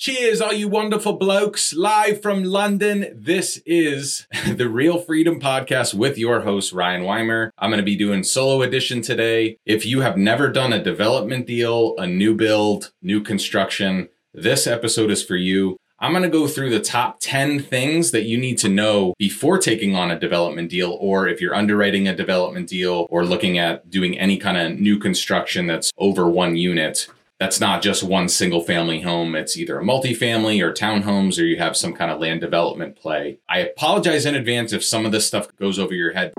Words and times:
Cheers, 0.00 0.40
all 0.40 0.54
you 0.54 0.66
wonderful 0.66 1.12
blokes, 1.12 1.74
live 1.74 2.22
from 2.22 2.42
London. 2.42 3.12
This 3.14 3.60
is 3.66 4.26
the 4.46 4.66
Real 4.66 4.98
Freedom 4.98 5.38
Podcast 5.38 5.92
with 5.92 6.16
your 6.16 6.40
host, 6.40 6.72
Ryan 6.72 7.04
Weimer. 7.04 7.52
I'm 7.58 7.68
going 7.68 7.82
to 7.82 7.84
be 7.84 7.96
doing 7.96 8.22
solo 8.22 8.62
edition 8.62 9.02
today. 9.02 9.58
If 9.66 9.84
you 9.84 10.00
have 10.00 10.16
never 10.16 10.48
done 10.48 10.72
a 10.72 10.82
development 10.82 11.46
deal, 11.46 11.94
a 11.98 12.06
new 12.06 12.34
build, 12.34 12.92
new 13.02 13.20
construction, 13.20 14.08
this 14.32 14.66
episode 14.66 15.10
is 15.10 15.22
for 15.22 15.36
you. 15.36 15.76
I'm 15.98 16.12
going 16.12 16.22
to 16.22 16.30
go 16.30 16.46
through 16.46 16.70
the 16.70 16.80
top 16.80 17.18
10 17.20 17.60
things 17.60 18.10
that 18.12 18.24
you 18.24 18.38
need 18.38 18.56
to 18.60 18.70
know 18.70 19.12
before 19.18 19.58
taking 19.58 19.94
on 19.94 20.10
a 20.10 20.18
development 20.18 20.70
deal, 20.70 20.96
or 20.98 21.28
if 21.28 21.42
you're 21.42 21.54
underwriting 21.54 22.08
a 22.08 22.16
development 22.16 22.70
deal 22.70 23.06
or 23.10 23.26
looking 23.26 23.58
at 23.58 23.90
doing 23.90 24.18
any 24.18 24.38
kind 24.38 24.56
of 24.56 24.80
new 24.80 24.98
construction 24.98 25.66
that's 25.66 25.92
over 25.98 26.26
one 26.26 26.56
unit 26.56 27.06
that's 27.40 27.58
not 27.58 27.80
just 27.80 28.02
one 28.02 28.28
single 28.28 28.60
family 28.60 29.00
home. 29.00 29.34
It's 29.34 29.56
either 29.56 29.80
a 29.80 29.82
multifamily 29.82 30.62
or 30.62 30.74
townhomes, 30.74 31.40
or 31.40 31.44
you 31.46 31.56
have 31.56 31.74
some 31.74 31.94
kind 31.94 32.10
of 32.10 32.20
land 32.20 32.42
development 32.42 32.96
play. 32.96 33.38
I 33.48 33.60
apologize 33.60 34.26
in 34.26 34.34
advance 34.34 34.74
if 34.74 34.84
some 34.84 35.06
of 35.06 35.12
this 35.12 35.26
stuff 35.26 35.48
goes 35.56 35.78
over 35.78 35.94
your 35.94 36.12
head. 36.12 36.34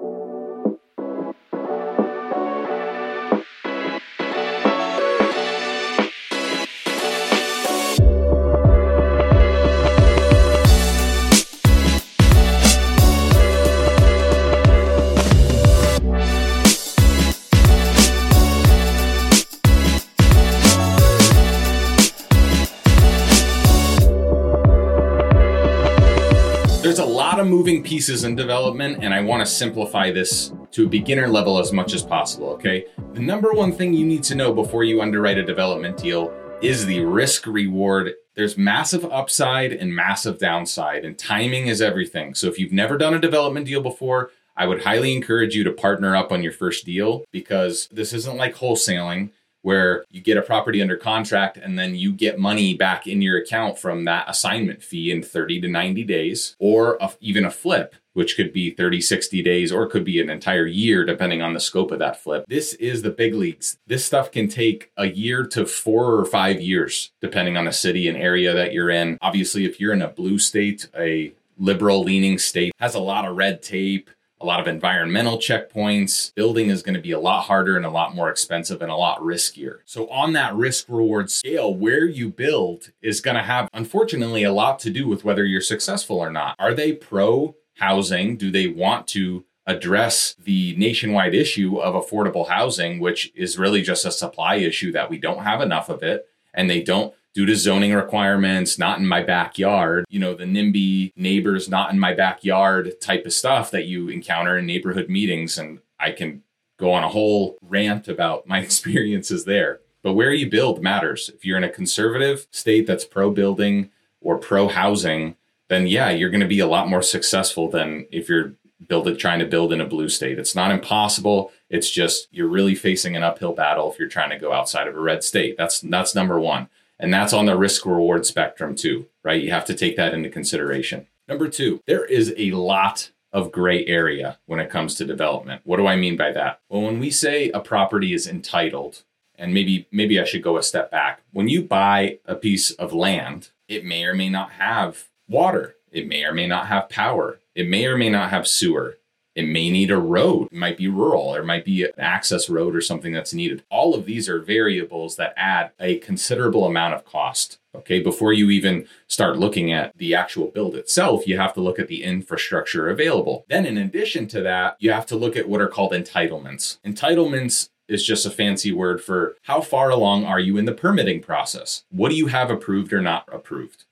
Pieces 28.01 28.23
in 28.23 28.35
development, 28.35 29.03
and 29.03 29.13
I 29.13 29.21
want 29.21 29.45
to 29.45 29.51
simplify 29.51 30.09
this 30.09 30.51
to 30.71 30.87
a 30.87 30.89
beginner 30.89 31.27
level 31.27 31.59
as 31.59 31.71
much 31.71 31.93
as 31.93 32.01
possible, 32.01 32.47
okay? 32.49 32.87
The 33.13 33.19
number 33.19 33.51
one 33.51 33.71
thing 33.71 33.93
you 33.93 34.07
need 34.07 34.23
to 34.23 34.33
know 34.33 34.51
before 34.51 34.83
you 34.83 35.03
underwrite 35.03 35.37
a 35.37 35.45
development 35.45 35.97
deal 35.97 36.33
is 36.63 36.87
the 36.87 37.05
risk 37.05 37.45
reward. 37.45 38.13
There's 38.33 38.57
massive 38.57 39.05
upside 39.05 39.71
and 39.71 39.95
massive 39.95 40.39
downside, 40.39 41.05
and 41.05 41.15
timing 41.15 41.67
is 41.67 41.79
everything. 41.79 42.33
So 42.33 42.47
if 42.47 42.57
you've 42.57 42.71
never 42.71 42.97
done 42.97 43.13
a 43.13 43.19
development 43.19 43.67
deal 43.67 43.83
before, 43.83 44.31
I 44.57 44.65
would 44.65 44.81
highly 44.81 45.15
encourage 45.15 45.53
you 45.53 45.63
to 45.65 45.71
partner 45.71 46.15
up 46.15 46.31
on 46.31 46.41
your 46.41 46.53
first 46.53 46.87
deal 46.87 47.23
because 47.31 47.87
this 47.91 48.13
isn't 48.13 48.35
like 48.35 48.55
wholesaling 48.55 49.29
where 49.61 50.05
you 50.09 50.21
get 50.21 50.37
a 50.37 50.41
property 50.41 50.81
under 50.81 50.97
contract 50.97 51.57
and 51.57 51.77
then 51.77 51.95
you 51.95 52.11
get 52.11 52.39
money 52.39 52.73
back 52.73 53.07
in 53.07 53.21
your 53.21 53.37
account 53.37 53.77
from 53.77 54.05
that 54.05 54.25
assignment 54.27 54.81
fee 54.81 55.11
in 55.11 55.21
30 55.21 55.61
to 55.61 55.67
90 55.67 56.03
days, 56.03 56.55
or 56.59 56.97
a, 56.99 57.11
even 57.19 57.45
a 57.45 57.51
flip, 57.51 57.95
which 58.13 58.35
could 58.35 58.51
be 58.51 58.71
30, 58.71 59.01
60 59.01 59.41
days, 59.43 59.71
or 59.71 59.87
could 59.87 60.03
be 60.03 60.19
an 60.19 60.29
entire 60.29 60.65
year, 60.65 61.05
depending 61.05 61.41
on 61.41 61.53
the 61.53 61.59
scope 61.59 61.91
of 61.91 61.99
that 61.99 62.21
flip. 62.21 62.43
This 62.47 62.73
is 62.75 63.01
the 63.01 63.11
big 63.11 63.33
leagues. 63.33 63.77
This 63.87 64.05
stuff 64.05 64.31
can 64.31 64.47
take 64.47 64.91
a 64.97 65.07
year 65.07 65.45
to 65.47 65.65
four 65.65 66.15
or 66.15 66.25
five 66.25 66.61
years, 66.61 67.11
depending 67.21 67.55
on 67.55 67.65
the 67.65 67.73
city 67.73 68.07
and 68.07 68.17
area 68.17 68.53
that 68.53 68.73
you're 68.73 68.89
in. 68.89 69.17
Obviously, 69.21 69.65
if 69.65 69.79
you're 69.79 69.93
in 69.93 70.01
a 70.01 70.07
blue 70.07 70.39
state, 70.39 70.89
a 70.97 71.33
liberal 71.57 72.03
leaning 72.03 72.39
state 72.39 72.73
has 72.79 72.95
a 72.95 72.99
lot 72.99 73.25
of 73.25 73.37
red 73.37 73.61
tape 73.61 74.09
a 74.41 74.45
lot 74.45 74.59
of 74.59 74.67
environmental 74.67 75.37
checkpoints. 75.37 76.33
Building 76.35 76.69
is 76.69 76.81
going 76.81 76.95
to 76.95 77.01
be 77.01 77.11
a 77.11 77.19
lot 77.19 77.43
harder 77.43 77.77
and 77.77 77.85
a 77.85 77.89
lot 77.89 78.15
more 78.15 78.29
expensive 78.29 78.81
and 78.81 78.91
a 78.91 78.95
lot 78.95 79.19
riskier. 79.21 79.79
So, 79.85 80.07
on 80.09 80.33
that 80.33 80.55
risk 80.55 80.85
reward 80.89 81.29
scale, 81.29 81.73
where 81.73 82.05
you 82.05 82.29
build 82.29 82.91
is 83.01 83.21
going 83.21 83.37
to 83.37 83.43
have, 83.43 83.69
unfortunately, 83.73 84.43
a 84.43 84.53
lot 84.53 84.79
to 84.79 84.89
do 84.89 85.07
with 85.07 85.23
whether 85.23 85.45
you're 85.45 85.61
successful 85.61 86.17
or 86.17 86.31
not. 86.31 86.55
Are 86.59 86.73
they 86.73 86.93
pro 86.93 87.55
housing? 87.75 88.37
Do 88.37 88.51
they 88.51 88.67
want 88.67 89.07
to 89.07 89.45
address 89.67 90.35
the 90.43 90.75
nationwide 90.75 91.35
issue 91.35 91.77
of 91.77 91.93
affordable 91.93 92.49
housing, 92.49 92.99
which 92.99 93.31
is 93.35 93.59
really 93.59 93.81
just 93.81 94.05
a 94.05 94.11
supply 94.11 94.55
issue 94.55 94.91
that 94.91 95.09
we 95.09 95.17
don't 95.17 95.43
have 95.43 95.61
enough 95.61 95.87
of 95.89 96.01
it 96.03 96.27
and 96.53 96.69
they 96.69 96.81
don't 96.81 97.13
due 97.33 97.45
to 97.45 97.55
zoning 97.55 97.93
requirements, 97.93 98.77
not 98.77 98.99
in 98.99 99.07
my 99.07 99.21
backyard, 99.21 100.05
you 100.09 100.19
know, 100.19 100.33
the 100.33 100.43
NIMBY 100.43 101.13
neighbors, 101.15 101.69
not 101.69 101.91
in 101.91 101.99
my 101.99 102.13
backyard 102.13 102.99
type 102.99 103.25
of 103.25 103.33
stuff 103.33 103.71
that 103.71 103.85
you 103.85 104.09
encounter 104.09 104.57
in 104.57 104.65
neighborhood 104.65 105.09
meetings. 105.09 105.57
And 105.57 105.79
I 105.99 106.11
can 106.11 106.43
go 106.77 106.91
on 106.91 107.03
a 107.03 107.09
whole 107.09 107.57
rant 107.61 108.07
about 108.07 108.47
my 108.47 108.59
experiences 108.63 109.45
there. 109.45 109.79
But 110.03 110.13
where 110.13 110.33
you 110.33 110.49
build 110.49 110.81
matters. 110.81 111.29
If 111.33 111.45
you're 111.45 111.57
in 111.57 111.63
a 111.63 111.69
conservative 111.69 112.47
state 112.51 112.87
that's 112.87 113.05
pro 113.05 113.31
building 113.31 113.91
or 114.19 114.37
pro 114.37 114.67
housing, 114.67 115.35
then 115.67 115.87
yeah, 115.87 116.09
you're 116.09 116.31
going 116.31 116.41
to 116.41 116.47
be 116.47 116.59
a 116.59 116.67
lot 116.67 116.89
more 116.89 117.03
successful 117.03 117.69
than 117.69 118.07
if 118.11 118.27
you're 118.27 118.55
build 118.87 119.17
trying 119.19 119.39
to 119.39 119.45
build 119.45 119.71
in 119.71 119.79
a 119.79 119.85
blue 119.85 120.09
state. 120.09 120.39
It's 120.39 120.55
not 120.55 120.71
impossible. 120.71 121.51
It's 121.69 121.89
just 121.89 122.27
you're 122.31 122.47
really 122.47 122.75
facing 122.75 123.15
an 123.15 123.23
uphill 123.23 123.53
battle 123.53 123.91
if 123.91 123.99
you're 123.99 124.09
trying 124.09 124.31
to 124.31 124.39
go 124.39 124.51
outside 124.51 124.87
of 124.87 124.95
a 124.95 124.99
red 124.99 125.23
state. 125.23 125.55
That's 125.57 125.81
that's 125.81 126.15
number 126.15 126.39
1. 126.39 126.67
And 127.01 127.13
that's 127.13 127.33
on 127.33 127.47
the 127.47 127.57
risk 127.57 127.85
reward 127.85 128.25
spectrum 128.25 128.75
too, 128.75 129.07
right? 129.23 129.41
You 129.41 129.51
have 129.51 129.65
to 129.65 129.73
take 129.73 129.97
that 129.97 130.13
into 130.13 130.29
consideration. 130.29 131.07
Number 131.27 131.49
two, 131.49 131.81
there 131.87 132.05
is 132.05 132.33
a 132.37 132.51
lot 132.51 133.11
of 133.33 133.51
gray 133.51 133.85
area 133.85 134.37
when 134.45 134.59
it 134.59 134.69
comes 134.69 134.95
to 134.95 135.05
development. 135.05 135.61
What 135.63 135.77
do 135.77 135.87
I 135.87 135.95
mean 135.95 136.15
by 136.15 136.31
that? 136.33 136.61
Well, 136.69 136.83
when 136.83 136.99
we 136.99 137.09
say 137.09 137.49
a 137.49 137.59
property 137.59 138.13
is 138.13 138.27
entitled, 138.27 139.03
and 139.35 139.53
maybe 139.53 139.87
maybe 139.91 140.19
I 140.19 140.23
should 140.23 140.43
go 140.43 140.57
a 140.57 140.63
step 140.63 140.91
back. 140.91 141.23
When 141.31 141.49
you 141.49 141.63
buy 141.63 142.19
a 142.25 142.35
piece 142.35 142.69
of 142.71 142.93
land, 142.93 143.49
it 143.67 143.83
may 143.83 144.03
or 144.03 144.13
may 144.13 144.29
not 144.29 144.51
have 144.51 145.07
water. 145.27 145.75
It 145.91 146.07
may 146.07 146.23
or 146.23 146.33
may 146.33 146.47
not 146.47 146.67
have 146.67 146.89
power. 146.89 147.39
It 147.55 147.67
may 147.67 147.85
or 147.85 147.97
may 147.97 148.09
not 148.09 148.29
have 148.29 148.47
sewer. 148.47 148.97
It 149.35 149.47
may 149.47 149.69
need 149.69 149.91
a 149.91 149.97
road. 149.97 150.49
It 150.51 150.57
might 150.57 150.77
be 150.77 150.87
rural. 150.87 151.33
There 151.33 151.43
might 151.43 151.63
be 151.63 151.83
an 151.83 151.91
access 151.97 152.49
road 152.49 152.75
or 152.75 152.81
something 152.81 153.13
that's 153.13 153.33
needed. 153.33 153.63
All 153.69 153.95
of 153.95 154.05
these 154.05 154.27
are 154.27 154.39
variables 154.39 155.15
that 155.15 155.33
add 155.37 155.71
a 155.79 155.97
considerable 155.99 156.65
amount 156.65 156.95
of 156.95 157.05
cost. 157.05 157.57
Okay, 157.73 158.01
before 158.01 158.33
you 158.33 158.49
even 158.49 158.85
start 159.07 159.37
looking 159.37 159.71
at 159.71 159.97
the 159.97 160.13
actual 160.13 160.47
build 160.47 160.75
itself, 160.75 161.25
you 161.25 161.37
have 161.37 161.53
to 161.53 161.61
look 161.61 161.79
at 161.79 161.87
the 161.87 162.03
infrastructure 162.03 162.89
available. 162.89 163.45
Then, 163.47 163.65
in 163.65 163.77
addition 163.77 164.27
to 164.27 164.41
that, 164.41 164.75
you 164.79 164.91
have 164.91 165.05
to 165.05 165.15
look 165.15 165.37
at 165.37 165.47
what 165.47 165.61
are 165.61 165.69
called 165.69 165.93
entitlements. 165.93 166.79
Entitlements 166.85 167.69
is 167.87 168.05
just 168.05 168.25
a 168.25 168.31
fancy 168.31 168.71
word 168.71 169.01
for 169.01 169.35
how 169.43 169.61
far 169.61 169.89
along 169.89 170.25
are 170.25 170.39
you 170.39 170.57
in 170.57 170.65
the 170.65 170.73
permitting 170.73 171.21
process? 171.21 171.83
What 171.89 172.09
do 172.09 172.15
you 172.15 172.27
have 172.27 172.49
approved 172.49 172.93
or 172.93 173.01
not 173.01 173.27
approved? 173.31 173.85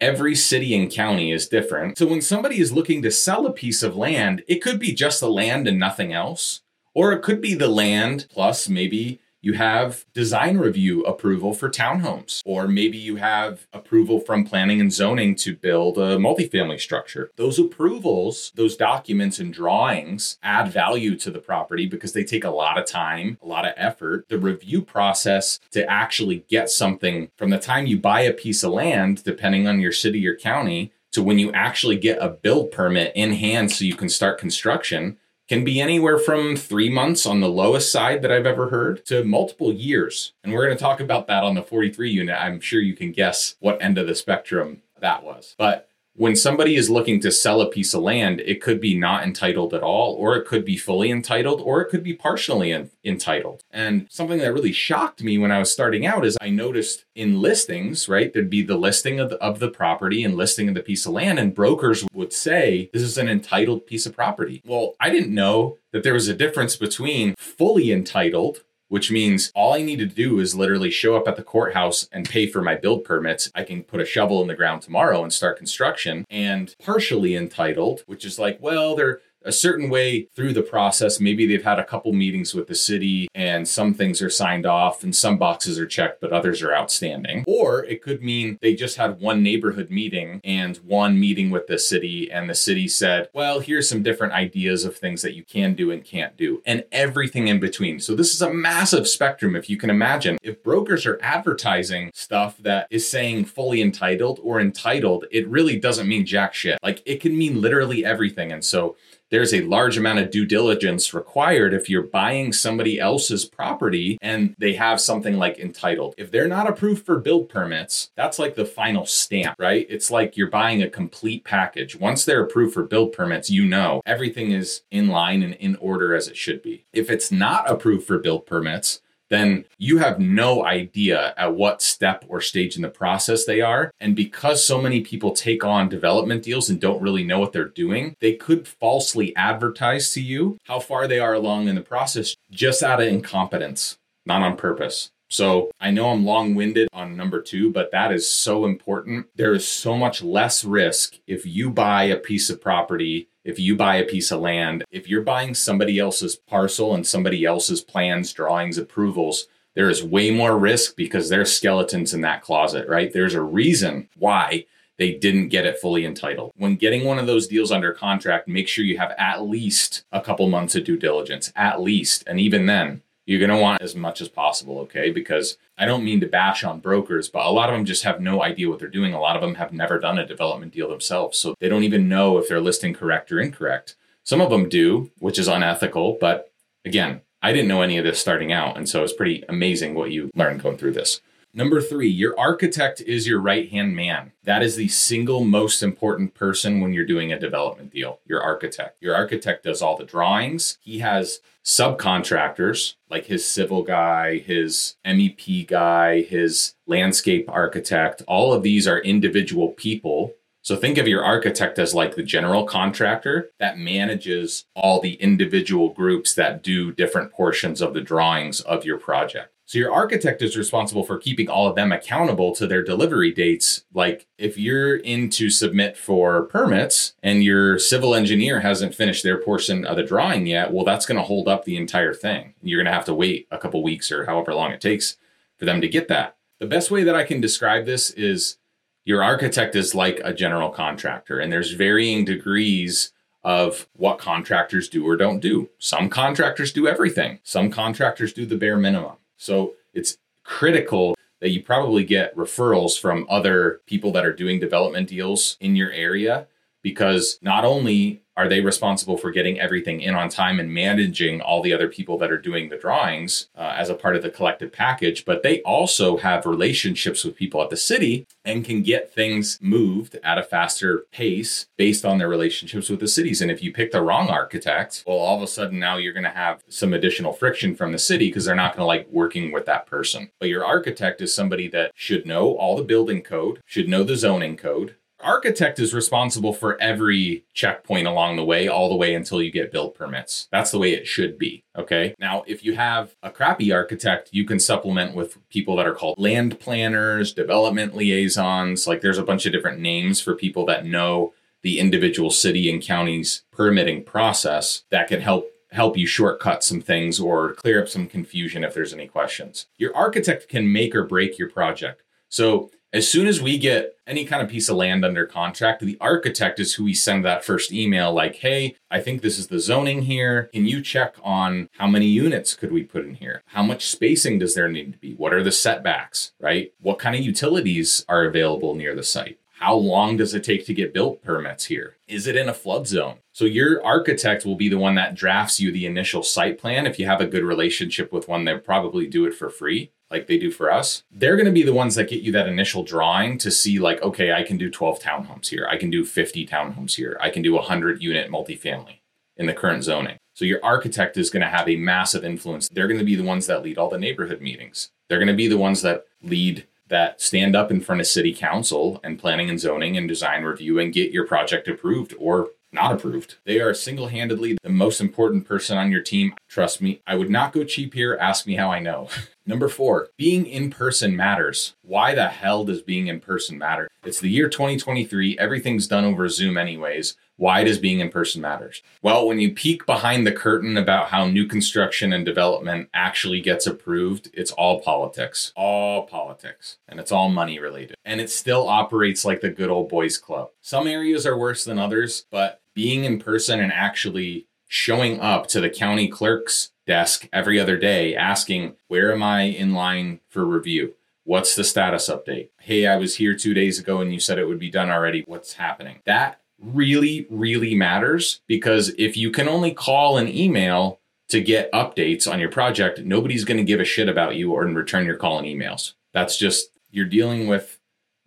Every 0.00 0.34
city 0.34 0.74
and 0.76 0.90
county 0.90 1.32
is 1.32 1.48
different. 1.48 1.98
So 1.98 2.06
when 2.06 2.22
somebody 2.22 2.58
is 2.58 2.72
looking 2.72 3.02
to 3.02 3.10
sell 3.10 3.46
a 3.46 3.52
piece 3.52 3.82
of 3.82 3.96
land, 3.96 4.42
it 4.48 4.62
could 4.62 4.78
be 4.78 4.92
just 4.92 5.20
the 5.20 5.30
land 5.30 5.66
and 5.68 5.78
nothing 5.78 6.12
else. 6.12 6.62
Or 6.94 7.12
it 7.12 7.22
could 7.22 7.40
be 7.40 7.54
the 7.54 7.68
land 7.68 8.26
plus 8.30 8.68
maybe 8.68 9.20
you 9.44 9.52
have 9.52 10.06
design 10.14 10.56
review 10.56 11.02
approval 11.02 11.52
for 11.52 11.68
townhomes, 11.68 12.40
or 12.46 12.66
maybe 12.66 12.96
you 12.96 13.16
have 13.16 13.66
approval 13.74 14.18
from 14.18 14.44
planning 14.44 14.80
and 14.80 14.92
zoning 14.92 15.34
to 15.36 15.54
build 15.54 15.98
a 15.98 16.16
multifamily 16.16 16.80
structure. 16.80 17.30
Those 17.36 17.58
approvals, 17.58 18.52
those 18.54 18.74
documents 18.76 19.38
and 19.38 19.52
drawings 19.52 20.38
add 20.42 20.68
value 20.68 21.16
to 21.16 21.30
the 21.30 21.40
property 21.40 21.86
because 21.86 22.14
they 22.14 22.24
take 22.24 22.44
a 22.44 22.50
lot 22.50 22.78
of 22.78 22.86
time, 22.86 23.36
a 23.42 23.46
lot 23.46 23.66
of 23.66 23.74
effort. 23.76 24.26
The 24.30 24.38
review 24.38 24.80
process 24.80 25.60
to 25.72 25.88
actually 25.90 26.44
get 26.48 26.70
something 26.70 27.28
from 27.36 27.50
the 27.50 27.58
time 27.58 27.86
you 27.86 27.98
buy 27.98 28.22
a 28.22 28.32
piece 28.32 28.62
of 28.62 28.72
land, 28.72 29.24
depending 29.24 29.68
on 29.68 29.78
your 29.78 29.92
city 29.92 30.26
or 30.26 30.36
county, 30.36 30.92
to 31.12 31.22
when 31.22 31.38
you 31.38 31.52
actually 31.52 31.96
get 31.96 32.18
a 32.20 32.28
build 32.28 32.72
permit 32.72 33.12
in 33.14 33.34
hand 33.34 33.70
so 33.70 33.84
you 33.84 33.94
can 33.94 34.08
start 34.08 34.38
construction 34.38 35.16
can 35.48 35.64
be 35.64 35.80
anywhere 35.80 36.18
from 36.18 36.56
three 36.56 36.88
months 36.88 37.26
on 37.26 37.40
the 37.40 37.48
lowest 37.48 37.92
side 37.92 38.22
that 38.22 38.32
I've 38.32 38.46
ever 38.46 38.68
heard 38.70 39.04
to 39.06 39.24
multiple 39.24 39.72
years. 39.72 40.32
And 40.42 40.52
we're 40.52 40.64
going 40.64 40.76
to 40.76 40.82
talk 40.82 41.00
about 41.00 41.26
that 41.26 41.44
on 41.44 41.54
the 41.54 41.62
43 41.62 42.10
unit. 42.10 42.36
I'm 42.40 42.60
sure 42.60 42.80
you 42.80 42.94
can 42.94 43.12
guess 43.12 43.56
what 43.60 43.82
end 43.82 43.98
of 43.98 44.06
the 44.06 44.14
spectrum 44.14 44.82
that 45.00 45.22
was. 45.22 45.54
But 45.58 45.88
when 46.16 46.36
somebody 46.36 46.76
is 46.76 46.90
looking 46.90 47.20
to 47.20 47.32
sell 47.32 47.60
a 47.60 47.70
piece 47.70 47.92
of 47.92 48.02
land, 48.02 48.40
it 48.40 48.62
could 48.62 48.80
be 48.80 48.96
not 48.96 49.24
entitled 49.24 49.74
at 49.74 49.82
all, 49.82 50.14
or 50.14 50.36
it 50.36 50.46
could 50.46 50.64
be 50.64 50.76
fully 50.76 51.10
entitled, 51.10 51.60
or 51.60 51.80
it 51.80 51.88
could 51.88 52.04
be 52.04 52.14
partially 52.14 52.88
entitled. 53.04 53.62
And 53.70 54.06
something 54.10 54.38
that 54.38 54.52
really 54.52 54.72
shocked 54.72 55.22
me 55.22 55.38
when 55.38 55.50
I 55.50 55.58
was 55.58 55.72
starting 55.72 56.06
out 56.06 56.24
is 56.24 56.38
I 56.40 56.50
noticed 56.50 57.04
in 57.14 57.40
listings, 57.40 58.08
right, 58.08 58.32
there'd 58.32 58.48
be 58.48 58.62
the 58.62 58.76
listing 58.76 59.18
of 59.18 59.30
the, 59.30 59.42
of 59.42 59.58
the 59.58 59.70
property 59.70 60.22
and 60.22 60.36
listing 60.36 60.68
of 60.68 60.74
the 60.74 60.82
piece 60.82 61.04
of 61.04 61.12
land, 61.12 61.38
and 61.38 61.54
brokers 61.54 62.06
would 62.12 62.32
say, 62.32 62.90
this 62.92 63.02
is 63.02 63.18
an 63.18 63.28
entitled 63.28 63.86
piece 63.86 64.06
of 64.06 64.14
property. 64.14 64.62
Well, 64.64 64.94
I 65.00 65.10
didn't 65.10 65.34
know 65.34 65.78
that 65.92 66.04
there 66.04 66.14
was 66.14 66.28
a 66.28 66.34
difference 66.34 66.76
between 66.76 67.34
fully 67.38 67.90
entitled 67.90 68.62
which 68.88 69.10
means 69.10 69.50
all 69.54 69.72
I 69.72 69.82
need 69.82 69.98
to 69.98 70.06
do 70.06 70.38
is 70.38 70.54
literally 70.54 70.90
show 70.90 71.16
up 71.16 71.26
at 71.28 71.36
the 71.36 71.42
courthouse 71.42 72.08
and 72.12 72.28
pay 72.28 72.46
for 72.46 72.62
my 72.62 72.74
build 72.74 73.04
permits. 73.04 73.50
I 73.54 73.64
can 73.64 73.82
put 73.82 74.00
a 74.00 74.06
shovel 74.06 74.42
in 74.42 74.48
the 74.48 74.54
ground 74.54 74.82
tomorrow 74.82 75.22
and 75.22 75.32
start 75.32 75.58
construction 75.58 76.24
and 76.30 76.74
partially 76.82 77.34
entitled, 77.34 78.02
which 78.06 78.24
is 78.24 78.38
like, 78.38 78.58
well, 78.60 78.94
they're 78.94 79.20
a 79.44 79.52
certain 79.52 79.90
way 79.90 80.22
through 80.34 80.52
the 80.52 80.62
process. 80.62 81.20
Maybe 81.20 81.46
they've 81.46 81.62
had 81.62 81.78
a 81.78 81.84
couple 81.84 82.12
meetings 82.12 82.54
with 82.54 82.66
the 82.66 82.74
city 82.74 83.28
and 83.34 83.66
some 83.66 83.94
things 83.94 84.22
are 84.22 84.30
signed 84.30 84.66
off 84.66 85.02
and 85.02 85.14
some 85.14 85.38
boxes 85.38 85.78
are 85.78 85.86
checked, 85.86 86.20
but 86.20 86.32
others 86.32 86.62
are 86.62 86.74
outstanding. 86.74 87.44
Or 87.46 87.84
it 87.84 88.02
could 88.02 88.22
mean 88.22 88.58
they 88.60 88.74
just 88.74 88.96
had 88.96 89.20
one 89.20 89.42
neighborhood 89.42 89.90
meeting 89.90 90.40
and 90.44 90.76
one 90.78 91.18
meeting 91.18 91.50
with 91.50 91.66
the 91.66 91.78
city, 91.78 92.30
and 92.30 92.48
the 92.48 92.54
city 92.54 92.88
said, 92.88 93.28
well, 93.32 93.60
here's 93.60 93.88
some 93.88 94.02
different 94.02 94.32
ideas 94.32 94.84
of 94.84 94.96
things 94.96 95.22
that 95.22 95.34
you 95.34 95.44
can 95.44 95.74
do 95.74 95.90
and 95.90 96.04
can't 96.04 96.36
do, 96.36 96.62
and 96.66 96.84
everything 96.92 97.48
in 97.48 97.60
between. 97.60 98.00
So 98.00 98.14
this 98.14 98.34
is 98.34 98.42
a 98.42 98.52
massive 98.52 99.06
spectrum, 99.08 99.56
if 99.56 99.68
you 99.68 99.76
can 99.76 99.90
imagine. 99.90 100.38
If 100.42 100.62
brokers 100.62 101.06
are 101.06 101.18
advertising 101.22 102.10
stuff 102.14 102.58
that 102.58 102.86
is 102.90 103.08
saying 103.08 103.46
fully 103.46 103.82
entitled 103.82 104.40
or 104.42 104.60
entitled, 104.60 105.26
it 105.30 105.48
really 105.48 105.78
doesn't 105.78 106.08
mean 106.08 106.26
jack 106.26 106.54
shit. 106.54 106.78
Like 106.82 107.02
it 107.06 107.20
can 107.20 107.36
mean 107.36 107.60
literally 107.60 108.04
everything. 108.04 108.52
And 108.52 108.64
so 108.64 108.96
there's 109.34 109.52
a 109.52 109.62
large 109.62 109.98
amount 109.98 110.20
of 110.20 110.30
due 110.30 110.46
diligence 110.46 111.12
required 111.12 111.74
if 111.74 111.90
you're 111.90 112.04
buying 112.04 112.52
somebody 112.52 113.00
else's 113.00 113.44
property 113.44 114.16
and 114.22 114.54
they 114.58 114.74
have 114.74 115.00
something 115.00 115.36
like 115.36 115.58
entitled. 115.58 116.14
If 116.16 116.30
they're 116.30 116.46
not 116.46 116.68
approved 116.68 117.04
for 117.04 117.18
build 117.18 117.48
permits, 117.48 118.12
that's 118.14 118.38
like 118.38 118.54
the 118.54 118.64
final 118.64 119.06
stamp, 119.06 119.56
right? 119.58 119.88
It's 119.90 120.08
like 120.08 120.36
you're 120.36 120.50
buying 120.50 120.84
a 120.84 120.88
complete 120.88 121.42
package. 121.42 121.96
Once 121.96 122.24
they're 122.24 122.44
approved 122.44 122.74
for 122.74 122.84
build 122.84 123.12
permits, 123.12 123.50
you 123.50 123.66
know 123.66 124.02
everything 124.06 124.52
is 124.52 124.82
in 124.92 125.08
line 125.08 125.42
and 125.42 125.54
in 125.54 125.74
order 125.76 126.14
as 126.14 126.28
it 126.28 126.36
should 126.36 126.62
be. 126.62 126.84
If 126.92 127.10
it's 127.10 127.32
not 127.32 127.68
approved 127.68 128.06
for 128.06 128.18
build 128.18 128.46
permits, 128.46 129.00
then 129.34 129.64
you 129.78 129.98
have 129.98 130.18
no 130.20 130.64
idea 130.64 131.34
at 131.36 131.54
what 131.54 131.82
step 131.82 132.24
or 132.28 132.40
stage 132.40 132.76
in 132.76 132.82
the 132.82 132.88
process 132.88 133.44
they 133.44 133.60
are. 133.60 133.90
And 134.00 134.14
because 134.14 134.64
so 134.64 134.80
many 134.80 135.00
people 135.00 135.32
take 135.32 135.64
on 135.64 135.88
development 135.88 136.44
deals 136.44 136.70
and 136.70 136.80
don't 136.80 137.02
really 137.02 137.24
know 137.24 137.40
what 137.40 137.52
they're 137.52 137.64
doing, 137.68 138.16
they 138.20 138.34
could 138.34 138.68
falsely 138.68 139.34
advertise 139.36 140.12
to 140.12 140.22
you 140.22 140.58
how 140.64 140.78
far 140.80 141.08
they 141.08 141.18
are 141.18 141.34
along 141.34 141.68
in 141.68 141.74
the 141.74 141.80
process 141.80 142.36
just 142.50 142.82
out 142.82 143.00
of 143.00 143.08
incompetence, 143.08 143.98
not 144.24 144.42
on 144.42 144.56
purpose. 144.56 145.10
So 145.34 145.70
I 145.80 145.90
know 145.90 146.10
I'm 146.10 146.24
long 146.24 146.54
winded 146.54 146.88
on 146.92 147.16
number 147.16 147.42
two, 147.42 147.72
but 147.72 147.90
that 147.90 148.12
is 148.12 148.30
so 148.30 148.66
important. 148.66 149.26
There 149.34 149.52
is 149.52 149.66
so 149.66 149.96
much 149.96 150.22
less 150.22 150.64
risk 150.64 151.18
if 151.26 151.44
you 151.44 151.70
buy 151.70 152.04
a 152.04 152.16
piece 152.16 152.50
of 152.50 152.60
property 152.60 153.28
if 153.44 153.58
you 153.58 153.76
buy 153.76 153.96
a 153.96 154.04
piece 154.04 154.32
of 154.32 154.40
land, 154.40 154.84
if 154.90 155.08
you're 155.08 155.22
buying 155.22 155.54
somebody 155.54 155.98
else's 155.98 156.34
parcel 156.34 156.94
and 156.94 157.06
somebody 157.06 157.44
else's 157.44 157.82
plans, 157.82 158.32
drawings, 158.32 158.78
approvals, 158.78 159.48
there 159.74 159.90
is 159.90 160.02
way 160.02 160.30
more 160.30 160.58
risk 160.58 160.96
because 160.96 161.28
there's 161.28 161.54
skeletons 161.54 162.14
in 162.14 162.22
that 162.22 162.42
closet, 162.42 162.88
right? 162.88 163.12
There's 163.12 163.34
a 163.34 163.42
reason 163.42 164.08
why 164.16 164.64
they 164.96 165.12
didn't 165.12 165.48
get 165.48 165.66
it 165.66 165.78
fully 165.78 166.06
entitled. 166.06 166.52
When 166.56 166.76
getting 166.76 167.04
one 167.04 167.18
of 167.18 167.26
those 167.26 167.48
deals 167.48 167.72
under 167.72 167.92
contract, 167.92 168.48
make 168.48 168.68
sure 168.68 168.84
you 168.84 168.96
have 168.96 169.12
at 169.18 169.42
least 169.42 170.04
a 170.12 170.20
couple 170.20 170.48
months 170.48 170.76
of 170.76 170.84
due 170.84 170.96
diligence, 170.96 171.52
at 171.56 171.82
least. 171.82 172.24
And 172.26 172.40
even 172.40 172.66
then, 172.66 173.02
you're 173.26 173.38
going 173.38 173.50
to 173.50 173.56
want 173.56 173.80
as 173.80 173.94
much 173.94 174.20
as 174.20 174.28
possible, 174.28 174.80
okay? 174.80 175.10
Because 175.10 175.56
I 175.78 175.86
don't 175.86 176.04
mean 176.04 176.20
to 176.20 176.26
bash 176.26 176.62
on 176.62 176.80
brokers, 176.80 177.28
but 177.28 177.46
a 177.46 177.50
lot 177.50 177.68
of 177.68 177.74
them 177.74 177.84
just 177.84 178.04
have 178.04 178.20
no 178.20 178.42
idea 178.42 178.68
what 178.68 178.78
they're 178.78 178.88
doing. 178.88 179.14
A 179.14 179.20
lot 179.20 179.36
of 179.36 179.42
them 179.42 179.54
have 179.54 179.72
never 179.72 179.98
done 179.98 180.18
a 180.18 180.26
development 180.26 180.72
deal 180.72 180.88
themselves. 180.88 181.38
So 181.38 181.54
they 181.58 181.68
don't 181.68 181.84
even 181.84 182.08
know 182.08 182.38
if 182.38 182.48
they're 182.48 182.60
listing 182.60 182.92
correct 182.92 183.32
or 183.32 183.40
incorrect. 183.40 183.96
Some 184.24 184.40
of 184.40 184.50
them 184.50 184.68
do, 184.68 185.10
which 185.18 185.38
is 185.38 185.48
unethical. 185.48 186.18
But 186.20 186.52
again, 186.84 187.22
I 187.42 187.52
didn't 187.52 187.68
know 187.68 187.82
any 187.82 187.98
of 187.98 188.04
this 188.04 188.18
starting 188.18 188.52
out. 188.52 188.76
And 188.76 188.88
so 188.88 189.02
it's 189.02 189.12
pretty 189.12 189.44
amazing 189.48 189.94
what 189.94 190.10
you 190.10 190.30
learn 190.34 190.58
going 190.58 190.76
through 190.76 190.92
this. 190.92 191.20
Number 191.56 191.80
three, 191.80 192.08
your 192.08 192.38
architect 192.38 193.00
is 193.00 193.28
your 193.28 193.40
right 193.40 193.70
hand 193.70 193.94
man. 193.94 194.32
That 194.42 194.60
is 194.60 194.74
the 194.74 194.88
single 194.88 195.44
most 195.44 195.84
important 195.84 196.34
person 196.34 196.80
when 196.80 196.92
you're 196.92 197.06
doing 197.06 197.32
a 197.32 197.38
development 197.38 197.92
deal. 197.92 198.18
Your 198.26 198.42
architect. 198.42 199.00
Your 199.00 199.14
architect 199.14 199.62
does 199.62 199.80
all 199.80 199.96
the 199.96 200.04
drawings. 200.04 200.78
He 200.80 200.98
has 200.98 201.38
subcontractors 201.64 202.96
like 203.08 203.26
his 203.26 203.48
civil 203.48 203.84
guy, 203.84 204.38
his 204.38 204.96
MEP 205.06 205.68
guy, 205.68 206.22
his 206.22 206.74
landscape 206.88 207.48
architect. 207.48 208.22
All 208.26 208.52
of 208.52 208.64
these 208.64 208.88
are 208.88 208.98
individual 208.98 209.68
people 209.68 210.34
so 210.64 210.76
think 210.76 210.96
of 210.96 211.06
your 211.06 211.22
architect 211.22 211.78
as 211.78 211.92
like 211.92 212.14
the 212.14 212.22
general 212.22 212.64
contractor 212.64 213.50
that 213.58 213.76
manages 213.76 214.64
all 214.74 214.98
the 214.98 215.12
individual 215.16 215.90
groups 215.90 216.32
that 216.36 216.62
do 216.62 216.90
different 216.90 217.30
portions 217.30 217.82
of 217.82 217.92
the 217.92 218.00
drawings 218.00 218.62
of 218.62 218.82
your 218.82 218.96
project. 218.96 219.53
So 219.66 219.78
your 219.78 219.92
architect 219.92 220.42
is 220.42 220.58
responsible 220.58 221.04
for 221.04 221.16
keeping 221.16 221.48
all 221.48 221.66
of 221.66 221.74
them 221.74 221.90
accountable 221.90 222.54
to 222.56 222.66
their 222.66 222.82
delivery 222.82 223.32
dates. 223.32 223.84
Like 223.94 224.26
if 224.36 224.58
you're 224.58 224.96
in 224.96 225.30
to 225.30 225.48
submit 225.48 225.96
for 225.96 226.42
permits 226.42 227.14
and 227.22 227.42
your 227.42 227.78
civil 227.78 228.14
engineer 228.14 228.60
hasn't 228.60 228.94
finished 228.94 229.24
their 229.24 229.38
portion 229.38 229.86
of 229.86 229.96
the 229.96 230.02
drawing 230.02 230.46
yet, 230.46 230.72
well, 230.72 230.84
that's 230.84 231.06
going 231.06 231.16
to 231.16 231.24
hold 231.24 231.48
up 231.48 231.64
the 231.64 231.78
entire 231.78 232.12
thing. 232.12 232.54
You're 232.62 232.78
going 232.78 232.92
to 232.92 232.96
have 232.96 233.06
to 233.06 233.14
wait 233.14 233.48
a 233.50 233.58
couple 233.58 233.82
weeks 233.82 234.12
or 234.12 234.26
however 234.26 234.54
long 234.54 234.70
it 234.70 234.82
takes 234.82 235.16
for 235.58 235.64
them 235.64 235.80
to 235.80 235.88
get 235.88 236.08
that. 236.08 236.36
The 236.60 236.66
best 236.66 236.90
way 236.90 237.02
that 237.02 237.16
I 237.16 237.24
can 237.24 237.40
describe 237.40 237.86
this 237.86 238.10
is 238.10 238.58
your 239.06 239.22
architect 239.22 239.74
is 239.74 239.94
like 239.94 240.20
a 240.22 240.34
general 240.34 240.70
contractor 240.70 241.38
and 241.38 241.50
there's 241.50 241.72
varying 241.72 242.24
degrees 242.24 243.12
of 243.42 243.88
what 243.94 244.18
contractors 244.18 244.88
do 244.88 245.06
or 245.06 245.16
don't 245.16 245.40
do. 245.40 245.70
Some 245.78 246.08
contractors 246.08 246.72
do 246.72 246.86
everything. 246.86 247.40
Some 247.42 247.70
contractors 247.70 248.32
do 248.32 248.46
the 248.46 248.56
bare 248.56 248.78
minimum. 248.78 249.16
So 249.44 249.74
it's 249.92 250.16
critical 250.42 251.14
that 251.40 251.50
you 251.50 251.62
probably 251.62 252.02
get 252.02 252.34
referrals 252.34 252.98
from 252.98 253.26
other 253.28 253.82
people 253.86 254.10
that 254.12 254.24
are 254.24 254.32
doing 254.32 254.58
development 254.58 255.08
deals 255.08 255.58
in 255.60 255.76
your 255.76 255.92
area 255.92 256.46
because 256.80 257.38
not 257.42 257.64
only 257.64 258.22
are 258.36 258.48
they 258.48 258.60
responsible 258.60 259.16
for 259.16 259.30
getting 259.30 259.60
everything 259.60 260.00
in 260.00 260.14
on 260.14 260.28
time 260.28 260.58
and 260.58 260.72
managing 260.72 261.40
all 261.40 261.62
the 261.62 261.72
other 261.72 261.88
people 261.88 262.18
that 262.18 262.32
are 262.32 262.38
doing 262.38 262.68
the 262.68 262.76
drawings 262.76 263.48
uh, 263.56 263.74
as 263.76 263.88
a 263.88 263.94
part 263.94 264.16
of 264.16 264.22
the 264.22 264.30
collective 264.30 264.72
package? 264.72 265.24
But 265.24 265.42
they 265.42 265.60
also 265.62 266.16
have 266.16 266.46
relationships 266.46 267.24
with 267.24 267.36
people 267.36 267.62
at 267.62 267.70
the 267.70 267.76
city 267.76 268.26
and 268.44 268.64
can 268.64 268.82
get 268.82 269.12
things 269.12 269.58
moved 269.60 270.18
at 270.24 270.38
a 270.38 270.42
faster 270.42 271.06
pace 271.12 271.66
based 271.76 272.04
on 272.04 272.18
their 272.18 272.28
relationships 272.28 272.88
with 272.88 273.00
the 273.00 273.08
cities. 273.08 273.40
And 273.40 273.50
if 273.50 273.62
you 273.62 273.72
pick 273.72 273.92
the 273.92 274.02
wrong 274.02 274.28
architect 274.28 275.04
well 275.06 275.16
all 275.18 275.36
of 275.36 275.42
a 275.42 275.46
sudden 275.46 275.78
now 275.78 275.96
you're 275.96 276.12
going 276.12 276.24
to 276.24 276.30
have 276.30 276.62
some 276.68 276.92
additional 276.92 277.32
friction 277.32 277.74
from 277.74 277.92
the 277.92 277.98
city 277.98 278.28
because 278.28 278.44
they're 278.44 278.54
not 278.54 278.74
going 278.74 278.82
to 278.82 278.86
like 278.86 279.08
working 279.10 279.52
with 279.52 279.66
that 279.66 279.86
person. 279.86 280.30
But 280.40 280.48
your 280.48 280.64
architect 280.64 281.20
is 281.20 281.34
somebody 281.34 281.68
that 281.68 281.92
should 281.94 282.26
know 282.26 282.54
all 282.56 282.76
the 282.76 282.82
building 282.82 283.22
code 283.22 283.60
should 283.64 283.88
know 283.88 284.04
the 284.04 284.16
zoning 284.16 284.56
code 284.56 284.96
architect 285.24 285.78
is 285.78 285.94
responsible 285.94 286.52
for 286.52 286.80
every 286.80 287.44
checkpoint 287.54 288.06
along 288.06 288.36
the 288.36 288.44
way, 288.44 288.68
all 288.68 288.88
the 288.88 288.94
way 288.94 289.14
until 289.14 289.42
you 289.42 289.50
get 289.50 289.72
build 289.72 289.94
permits. 289.94 290.48
That's 290.52 290.70
the 290.70 290.78
way 290.78 290.92
it 290.92 291.06
should 291.06 291.38
be. 291.38 291.64
Okay. 291.76 292.14
Now, 292.18 292.44
if 292.46 292.64
you 292.64 292.76
have 292.76 293.16
a 293.22 293.30
crappy 293.30 293.72
architect, 293.72 294.30
you 294.32 294.44
can 294.44 294.60
supplement 294.60 295.14
with 295.14 295.38
people 295.48 295.76
that 295.76 295.86
are 295.86 295.94
called 295.94 296.18
land 296.18 296.60
planners, 296.60 297.32
development 297.32 297.96
liaisons. 297.96 298.86
Like 298.86 299.00
there's 299.00 299.18
a 299.18 299.24
bunch 299.24 299.46
of 299.46 299.52
different 299.52 299.80
names 299.80 300.20
for 300.20 300.34
people 300.34 300.66
that 300.66 300.86
know 300.86 301.32
the 301.62 301.80
individual 301.80 302.30
city 302.30 302.70
and 302.70 302.82
county's 302.82 303.42
permitting 303.50 304.04
process 304.04 304.82
that 304.90 305.08
can 305.08 305.20
help 305.20 305.50
help 305.72 305.96
you 305.96 306.06
shortcut 306.06 306.62
some 306.62 306.80
things 306.80 307.18
or 307.18 307.54
clear 307.54 307.82
up 307.82 307.88
some 307.88 308.06
confusion 308.06 308.62
if 308.62 308.74
there's 308.74 308.92
any 308.92 309.08
questions. 309.08 309.66
Your 309.76 309.94
architect 309.96 310.48
can 310.48 310.72
make 310.72 310.94
or 310.94 311.02
break 311.02 311.36
your 311.36 311.50
project. 311.50 312.04
So 312.28 312.70
as 312.94 313.08
soon 313.08 313.26
as 313.26 313.42
we 313.42 313.58
get 313.58 313.96
any 314.06 314.24
kind 314.24 314.40
of 314.40 314.48
piece 314.48 314.68
of 314.68 314.76
land 314.76 315.04
under 315.04 315.26
contract, 315.26 315.84
the 315.84 315.98
architect 316.00 316.60
is 316.60 316.74
who 316.74 316.84
we 316.84 316.94
send 316.94 317.24
that 317.24 317.44
first 317.44 317.72
email 317.72 318.12
like, 318.12 318.36
hey, 318.36 318.76
I 318.88 319.00
think 319.00 319.20
this 319.20 319.36
is 319.36 319.48
the 319.48 319.58
zoning 319.58 320.02
here. 320.02 320.48
Can 320.52 320.64
you 320.64 320.80
check 320.80 321.16
on 321.24 321.68
how 321.72 321.88
many 321.88 322.06
units 322.06 322.54
could 322.54 322.70
we 322.70 322.84
put 322.84 323.04
in 323.04 323.14
here? 323.14 323.42
How 323.46 323.64
much 323.64 323.88
spacing 323.88 324.38
does 324.38 324.54
there 324.54 324.68
need 324.68 324.92
to 324.92 324.98
be? 324.98 325.14
What 325.14 325.34
are 325.34 325.42
the 325.42 325.50
setbacks, 325.50 326.32
right? 326.40 326.72
What 326.80 327.00
kind 327.00 327.16
of 327.16 327.22
utilities 327.22 328.04
are 328.08 328.24
available 328.24 328.76
near 328.76 328.94
the 328.94 329.02
site? 329.02 329.40
How 329.58 329.74
long 329.74 330.16
does 330.16 330.32
it 330.32 330.44
take 330.44 330.64
to 330.66 330.74
get 330.74 330.94
built 330.94 331.22
permits 331.24 331.64
here? 331.64 331.96
Is 332.06 332.28
it 332.28 332.36
in 332.36 332.48
a 332.48 332.54
flood 332.54 332.86
zone? 332.86 333.18
So 333.32 333.44
your 333.44 333.84
architect 333.84 334.44
will 334.44 334.56
be 334.56 334.68
the 334.68 334.78
one 334.78 334.94
that 334.94 335.16
drafts 335.16 335.58
you 335.58 335.72
the 335.72 335.86
initial 335.86 336.22
site 336.22 336.58
plan. 336.58 336.86
If 336.86 337.00
you 337.00 337.06
have 337.06 337.20
a 337.20 337.26
good 337.26 337.42
relationship 337.42 338.12
with 338.12 338.28
one, 338.28 338.44
they'll 338.44 338.58
probably 338.60 339.08
do 339.08 339.24
it 339.24 339.34
for 339.34 339.48
free 339.50 339.90
like 340.10 340.26
they 340.26 340.38
do 340.38 340.50
for 340.50 340.70
us, 340.70 341.02
they're 341.10 341.36
going 341.36 341.46
to 341.46 341.52
be 341.52 341.62
the 341.62 341.72
ones 341.72 341.94
that 341.94 342.08
get 342.08 342.22
you 342.22 342.32
that 342.32 342.48
initial 342.48 342.82
drawing 342.82 343.38
to 343.38 343.50
see, 343.50 343.78
like, 343.78 344.02
okay, 344.02 344.32
I 344.32 344.42
can 344.42 344.56
do 344.56 344.70
12 344.70 345.00
townhomes 345.00 345.48
here. 345.48 345.66
I 345.70 345.76
can 345.76 345.90
do 345.90 346.04
50 346.04 346.46
townhomes 346.46 346.94
here. 346.94 347.16
I 347.20 347.30
can 347.30 347.42
do 347.42 347.54
a 347.54 347.60
100 347.60 348.02
unit 348.02 348.30
multifamily 348.30 349.00
in 349.36 349.46
the 349.46 349.54
current 349.54 349.84
zoning. 349.84 350.16
So 350.34 350.44
your 350.44 350.64
architect 350.64 351.16
is 351.16 351.30
going 351.30 351.42
to 351.42 351.48
have 351.48 351.68
a 351.68 351.76
massive 351.76 352.24
influence. 352.24 352.68
They're 352.68 352.88
going 352.88 352.98
to 352.98 353.04
be 353.04 353.14
the 353.14 353.24
ones 353.24 353.46
that 353.46 353.62
lead 353.62 353.78
all 353.78 353.88
the 353.88 353.98
neighborhood 353.98 354.40
meetings. 354.40 354.90
They're 355.08 355.18
going 355.18 355.28
to 355.28 355.34
be 355.34 355.48
the 355.48 355.58
ones 355.58 355.82
that 355.82 356.06
lead 356.22 356.66
that 356.88 357.20
stand 357.20 357.56
up 357.56 357.70
in 357.70 357.80
front 357.80 358.00
of 358.00 358.06
city 358.06 358.34
council 358.34 359.00
and 359.02 359.18
planning 359.18 359.48
and 359.48 359.58
zoning 359.58 359.96
and 359.96 360.06
design 360.08 360.44
review 360.44 360.78
and 360.78 360.92
get 360.92 361.12
your 361.12 361.26
project 361.26 361.66
approved 361.66 362.14
or 362.18 362.50
not 362.72 362.92
approved. 362.92 363.36
They 363.44 363.60
are 363.60 363.72
single 363.72 364.08
handedly 364.08 364.58
the 364.62 364.68
most 364.68 365.00
important 365.00 365.46
person 365.46 365.78
on 365.78 365.90
your 365.90 366.02
team. 366.02 366.34
Trust 366.54 366.80
me, 366.80 367.02
I 367.04 367.16
would 367.16 367.30
not 367.30 367.52
go 367.52 367.64
cheap 367.64 367.94
here. 367.94 368.16
Ask 368.20 368.46
me 368.46 368.54
how 368.54 368.70
I 368.70 368.78
know. 368.78 369.08
Number 369.44 369.68
four, 369.68 370.10
being 370.16 370.46
in 370.46 370.70
person 370.70 371.16
matters. 371.16 371.74
Why 371.82 372.14
the 372.14 372.28
hell 372.28 372.64
does 372.64 372.80
being 372.80 373.08
in 373.08 373.18
person 373.18 373.58
matter? 373.58 373.88
It's 374.04 374.20
the 374.20 374.30
year 374.30 374.48
2023. 374.48 375.36
Everything's 375.36 375.88
done 375.88 376.04
over 376.04 376.28
Zoom, 376.28 376.56
anyways. 376.56 377.16
Why 377.34 377.64
does 377.64 377.80
being 377.80 377.98
in 377.98 378.08
person 378.08 378.40
matters? 378.40 378.82
Well, 379.02 379.26
when 379.26 379.40
you 379.40 379.52
peek 379.52 379.84
behind 379.84 380.28
the 380.28 380.30
curtain 380.30 380.76
about 380.76 381.08
how 381.08 381.26
new 381.26 381.44
construction 381.48 382.12
and 382.12 382.24
development 382.24 382.88
actually 382.94 383.40
gets 383.40 383.66
approved, 383.66 384.30
it's 384.32 384.52
all 384.52 384.80
politics, 384.80 385.52
all 385.56 386.06
politics, 386.06 386.78
and 386.86 387.00
it's 387.00 387.10
all 387.10 387.30
money 387.30 387.58
related. 387.58 387.96
And 388.04 388.20
it 388.20 388.30
still 388.30 388.68
operates 388.68 389.24
like 389.24 389.40
the 389.40 389.50
good 389.50 389.70
old 389.70 389.88
boys 389.88 390.18
club. 390.18 390.50
Some 390.62 390.86
areas 390.86 391.26
are 391.26 391.36
worse 391.36 391.64
than 391.64 391.80
others, 391.80 392.26
but 392.30 392.60
being 392.74 393.02
in 393.02 393.18
person 393.18 393.58
and 393.58 393.72
actually 393.72 394.46
showing 394.74 395.20
up 395.20 395.46
to 395.46 395.60
the 395.60 395.70
county 395.70 396.08
clerk's 396.08 396.72
desk 396.84 397.28
every 397.32 397.60
other 397.60 397.78
day 397.78 398.16
asking, 398.16 398.74
Where 398.88 399.12
am 399.12 399.22
I 399.22 399.42
in 399.42 399.72
line 399.72 400.18
for 400.28 400.44
review? 400.44 400.94
What's 401.22 401.54
the 401.54 401.62
status 401.62 402.08
update? 402.08 402.48
Hey, 402.58 402.84
I 402.84 402.96
was 402.96 403.16
here 403.16 403.36
two 403.36 403.54
days 403.54 403.78
ago 403.78 404.00
and 404.00 404.12
you 404.12 404.18
said 404.18 404.36
it 404.36 404.48
would 404.48 404.58
be 404.58 404.72
done 404.72 404.90
already. 404.90 405.22
What's 405.26 405.54
happening? 405.54 406.00
That 406.06 406.40
really, 406.60 407.28
really 407.30 407.76
matters 407.76 408.40
because 408.48 408.92
if 408.98 409.16
you 409.16 409.30
can 409.30 409.48
only 409.48 409.72
call 409.72 410.18
and 410.18 410.28
email 410.28 410.98
to 411.28 411.40
get 411.40 411.70
updates 411.72 412.30
on 412.30 412.40
your 412.40 412.50
project, 412.50 412.98
nobody's 412.98 413.44
going 413.44 413.58
to 413.58 413.64
give 413.64 413.80
a 413.80 413.84
shit 413.84 414.08
about 414.08 414.34
you 414.34 414.52
or 414.52 414.66
in 414.66 414.74
return 414.74 415.06
your 415.06 415.16
call 415.16 415.38
and 415.38 415.46
emails. 415.46 415.92
That's 416.12 416.36
just, 416.36 416.70
you're 416.90 417.06
dealing 417.06 417.46
with 417.46 417.78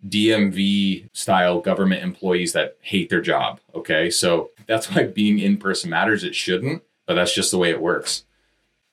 DMV 0.06 1.08
style 1.12 1.60
government 1.60 2.02
employees 2.02 2.52
that 2.52 2.76
hate 2.80 3.10
their 3.10 3.20
job. 3.20 3.60
Okay. 3.74 4.10
So 4.10 4.50
that's 4.66 4.90
why 4.90 5.04
being 5.04 5.38
in 5.38 5.56
person 5.56 5.90
matters. 5.90 6.24
It 6.24 6.34
shouldn't, 6.34 6.82
but 7.06 7.14
that's 7.14 7.34
just 7.34 7.50
the 7.50 7.58
way 7.58 7.70
it 7.70 7.82
works. 7.82 8.24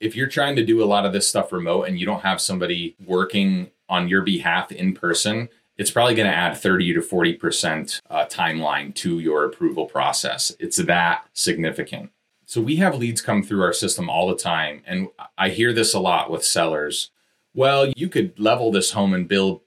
If 0.00 0.16
you're 0.16 0.26
trying 0.26 0.56
to 0.56 0.64
do 0.64 0.82
a 0.82 0.86
lot 0.86 1.06
of 1.06 1.12
this 1.12 1.28
stuff 1.28 1.52
remote 1.52 1.84
and 1.84 1.98
you 1.98 2.06
don't 2.06 2.22
have 2.22 2.40
somebody 2.40 2.96
working 3.06 3.70
on 3.88 4.08
your 4.08 4.22
behalf 4.22 4.72
in 4.72 4.94
person, 4.94 5.48
it's 5.78 5.90
probably 5.90 6.14
going 6.14 6.28
to 6.28 6.36
add 6.36 6.56
30 6.56 6.94
to 6.94 7.00
40% 7.00 8.00
uh, 8.10 8.24
timeline 8.26 8.94
to 8.96 9.18
your 9.18 9.44
approval 9.44 9.86
process. 9.86 10.52
It's 10.58 10.78
that 10.78 11.26
significant. 11.34 12.10
So 12.46 12.60
we 12.60 12.76
have 12.76 12.96
leads 12.96 13.20
come 13.20 13.42
through 13.42 13.62
our 13.62 13.72
system 13.72 14.08
all 14.08 14.28
the 14.28 14.36
time. 14.36 14.82
And 14.86 15.08
I 15.36 15.50
hear 15.50 15.72
this 15.72 15.94
a 15.94 16.00
lot 16.00 16.30
with 16.30 16.44
sellers. 16.44 17.10
Well, 17.54 17.92
you 17.96 18.08
could 18.08 18.38
level 18.38 18.70
this 18.70 18.92
home 18.92 19.14
and 19.14 19.28
build 19.28 19.60